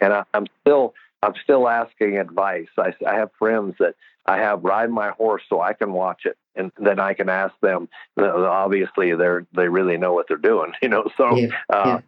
and 0.00 0.12
I, 0.12 0.24
am 0.34 0.46
still 0.60 0.94
I'm 1.22 1.34
still 1.42 1.68
asking 1.68 2.18
advice. 2.18 2.68
I, 2.76 2.92
I 3.06 3.14
have 3.14 3.30
friends 3.38 3.76
that 3.78 3.94
I 4.26 4.38
have 4.38 4.64
ride 4.64 4.90
my 4.90 5.10
horse 5.10 5.42
so 5.48 5.60
I 5.60 5.72
can 5.72 5.92
watch 5.92 6.22
it, 6.24 6.36
and 6.54 6.72
then 6.78 6.98
I 6.98 7.14
can 7.14 7.28
ask 7.28 7.54
them. 7.60 7.88
Obviously, 8.18 9.14
they're 9.14 9.46
they 9.54 9.68
really 9.68 9.96
know 9.96 10.12
what 10.12 10.26
they're 10.28 10.36
doing, 10.36 10.72
you 10.82 10.88
know. 10.88 11.08
So, 11.16 11.36
yeah, 11.36 11.48
uh, 11.70 12.00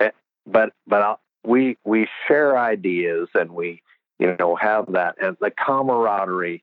yeah. 0.00 0.10
But 0.46 0.72
but 0.86 1.02
I'll, 1.02 1.20
we 1.44 1.78
we 1.84 2.08
share 2.26 2.58
ideas 2.58 3.28
and 3.34 3.52
we 3.52 3.82
you 4.22 4.36
know, 4.38 4.54
have 4.54 4.92
that. 4.92 5.16
And 5.20 5.36
the 5.40 5.50
camaraderie 5.50 6.62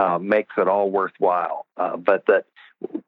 uh, 0.00 0.18
makes 0.18 0.54
it 0.58 0.66
all 0.66 0.90
worthwhile. 0.90 1.66
Uh, 1.76 1.96
but 1.96 2.24
that 2.26 2.46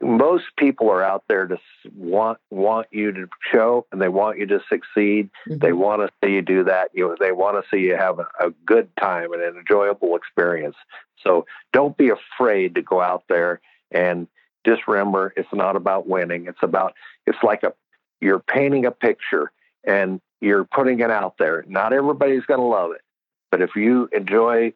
most 0.01 0.45
people 0.57 0.91
are 0.91 1.03
out 1.03 1.25
there 1.29 1.47
to 1.49 1.59
want 1.97 2.39
want 2.51 2.87
you 2.93 3.11
to 3.11 3.29
show, 3.53 3.87
and 3.91 4.01
they 4.01 4.09
want 4.09 4.39
you 4.39 4.47
to 4.47 4.61
succeed. 4.69 5.31
Mm-hmm. 5.49 5.59
They 5.59 5.73
want 5.73 6.03
to 6.03 6.09
see 6.23 6.35
you 6.35 6.43
do 6.43 6.65
that. 6.65 6.91
You 6.95 7.09
know, 7.09 7.17
they 7.19 7.33
want 7.33 7.63
to 7.63 7.69
see 7.69 7.83
you 7.83 7.97
have 7.97 8.21
a, 8.21 8.29
a 8.41 8.51
good 8.65 8.89
time 8.97 9.33
and 9.33 9.43
an 9.43 9.57
enjoyable 9.57 10.15
experience. 10.15 10.77
So 11.25 11.47
don't 11.73 11.97
be 11.97 12.11
afraid 12.11 12.77
to 12.77 12.83
go 12.83 13.01
out 13.01 13.25
there 13.29 13.61
and 13.91 14.29
just 14.65 14.87
remember, 14.87 15.33
it's 15.37 15.49
not 15.53 15.75
about 15.75 16.07
winning. 16.07 16.47
It's 16.47 16.63
about 16.63 16.95
it's 17.27 17.43
like 17.43 17.65
a 17.65 17.73
you're 18.21 18.39
painting 18.39 18.87
a 18.87 18.93
picture 18.93 19.51
and 19.85 20.21
you're 20.41 20.65
putting 20.65 21.01
it 21.01 21.11
out 21.11 21.37
there. 21.39 21.65
Not 21.69 21.93
everybody's 21.93 22.45
going 22.45 22.61
to 22.61 22.67
love 22.67 22.93
it, 22.93 23.03
but 23.51 23.61
if 23.61 23.77
you 23.77 24.09
enjoy 24.13 24.73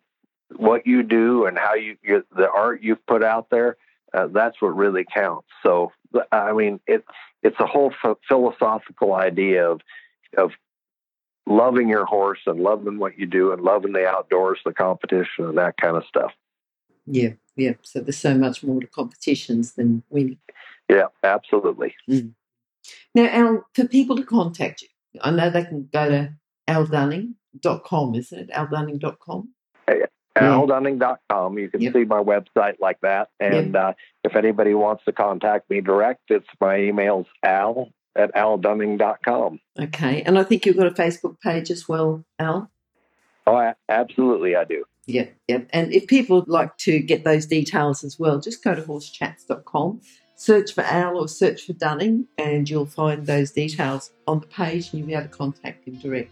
what 0.56 0.86
you 0.86 1.02
do 1.02 1.46
and 1.46 1.58
how 1.58 1.74
you 1.74 1.96
the 2.04 2.50
art 2.50 2.82
you've 2.82 3.04
put 3.06 3.24
out 3.24 3.48
there, 3.50 3.76
uh, 4.12 4.28
that's 4.28 4.60
what 4.60 4.76
really 4.76 5.04
counts. 5.04 5.48
So, 5.62 5.92
I 6.30 6.52
mean, 6.52 6.80
it's 6.86 7.06
it's 7.42 7.58
a 7.58 7.66
whole 7.66 7.92
f- 8.04 8.18
philosophical 8.28 9.14
idea 9.14 9.70
of 9.70 9.80
of 10.36 10.52
loving 11.46 11.88
your 11.88 12.06
horse 12.06 12.40
and 12.46 12.60
loving 12.60 12.98
what 12.98 13.18
you 13.18 13.26
do 13.26 13.52
and 13.52 13.62
loving 13.62 13.92
the 13.92 14.06
outdoors, 14.06 14.60
the 14.64 14.72
competition, 14.72 15.46
and 15.46 15.58
that 15.58 15.76
kind 15.76 15.96
of 15.96 16.04
stuff. 16.06 16.32
Yeah, 17.06 17.30
yeah. 17.56 17.72
So 17.82 18.00
there's 18.00 18.18
so 18.18 18.34
much 18.34 18.62
more 18.62 18.80
to 18.80 18.86
competitions 18.86 19.72
than 19.72 20.02
winning. 20.08 20.38
Yeah, 20.88 21.08
absolutely. 21.22 21.94
Mm. 22.08 22.32
Now, 23.14 23.28
Al, 23.28 23.66
for 23.74 23.86
people 23.86 24.16
to 24.16 24.24
contact 24.24 24.82
you, 24.82 24.88
I 25.20 25.30
know 25.30 25.50
they 25.50 25.64
can 25.64 25.88
go 25.92 26.08
to 26.08 26.34
Al 26.66 26.86
Dunning 26.86 27.36
com, 27.84 28.14
isn't 28.14 28.38
it? 28.38 28.50
aldunning.com? 28.50 29.48
Yeah. 29.88 30.06
aldunning.com. 30.36 31.58
You 31.58 31.70
can 31.70 31.80
yep. 31.80 31.92
see 31.92 32.04
my 32.04 32.22
website 32.22 32.80
like 32.80 33.00
that. 33.02 33.28
And 33.38 33.74
yep. 33.74 33.82
uh, 33.82 33.92
if 34.24 34.36
anybody 34.36 34.74
wants 34.74 35.04
to 35.04 35.12
contact 35.12 35.70
me 35.70 35.80
direct, 35.80 36.22
it's 36.28 36.48
my 36.60 36.78
email's 36.78 37.26
al 37.42 37.90
at 38.16 38.34
aldunning.com. 38.34 39.60
Okay. 39.80 40.22
And 40.22 40.38
I 40.38 40.42
think 40.44 40.66
you've 40.66 40.76
got 40.76 40.86
a 40.86 40.90
Facebook 40.90 41.40
page 41.40 41.70
as 41.70 41.88
well, 41.88 42.24
Al? 42.38 42.70
Oh, 43.46 43.56
I, 43.56 43.74
absolutely, 43.88 44.56
I 44.56 44.64
do. 44.64 44.84
Yeah, 45.06 45.26
yeah. 45.48 45.60
And 45.70 45.92
if 45.92 46.06
people 46.06 46.40
would 46.40 46.48
like 46.48 46.76
to 46.78 46.98
get 46.98 47.24
those 47.24 47.44
details 47.44 48.02
as 48.04 48.18
well, 48.18 48.40
just 48.40 48.64
go 48.64 48.74
to 48.74 48.80
horsechats.com, 48.80 50.00
search 50.44 50.74
for 50.74 50.82
Al 50.82 51.16
or 51.16 51.28
search 51.28 51.66
for 51.66 51.72
Dunning, 51.72 52.26
and 52.38 52.68
you'll 52.68 52.86
find 52.86 53.26
those 53.26 53.50
details 53.50 54.12
on 54.26 54.40
the 54.40 54.46
page 54.46 54.90
and 54.90 55.00
you'll 55.00 55.06
be 55.06 55.14
able 55.14 55.24
to 55.24 55.28
contact 55.28 55.86
him 55.86 55.96
direct. 55.96 56.30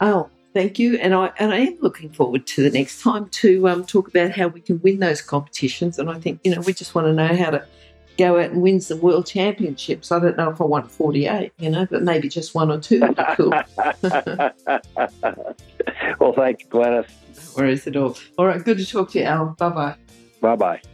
Oh, 0.00 0.28
thank 0.52 0.78
you. 0.78 0.96
And 0.98 1.14
I 1.14 1.32
and 1.38 1.52
I 1.52 1.58
am 1.58 1.78
looking 1.80 2.10
forward 2.10 2.46
to 2.48 2.62
the 2.62 2.70
next 2.70 3.02
time 3.02 3.28
to 3.28 3.68
um, 3.68 3.84
talk 3.84 4.08
about 4.08 4.30
how 4.30 4.48
we 4.48 4.60
can 4.60 4.80
win 4.82 5.00
those 5.00 5.20
competitions. 5.20 5.98
And 5.98 6.08
I 6.08 6.18
think 6.18 6.40
you 6.44 6.54
know 6.54 6.60
we 6.60 6.72
just 6.72 6.94
want 6.94 7.08
to 7.08 7.12
know 7.12 7.34
how 7.34 7.50
to 7.50 7.66
go 8.16 8.38
out 8.38 8.50
and 8.50 8.62
win 8.62 8.80
some 8.80 9.00
world 9.00 9.26
championships. 9.26 10.12
I 10.12 10.20
don't 10.20 10.36
know 10.36 10.50
if 10.50 10.60
I 10.60 10.64
want 10.64 10.88
48, 10.88 11.52
you 11.58 11.70
know, 11.70 11.84
but 11.90 12.04
maybe 12.04 12.28
just 12.28 12.54
one 12.54 12.70
or 12.70 12.78
two 12.78 13.00
would 13.00 13.16
be 13.16 13.24
cool. 13.34 13.50
well, 16.20 16.32
thank 16.32 16.62
you, 16.62 16.68
Glenys. 16.68 17.08
No 17.08 17.56
worries 17.56 17.84
at 17.88 17.96
all. 17.96 18.16
All 18.38 18.46
right, 18.46 18.64
good 18.64 18.78
to 18.78 18.86
talk 18.86 19.10
to 19.10 19.18
you, 19.18 19.24
Al. 19.24 19.56
Bye 19.58 19.68
bye. 19.70 19.96
Bye 20.40 20.56
bye. 20.56 20.93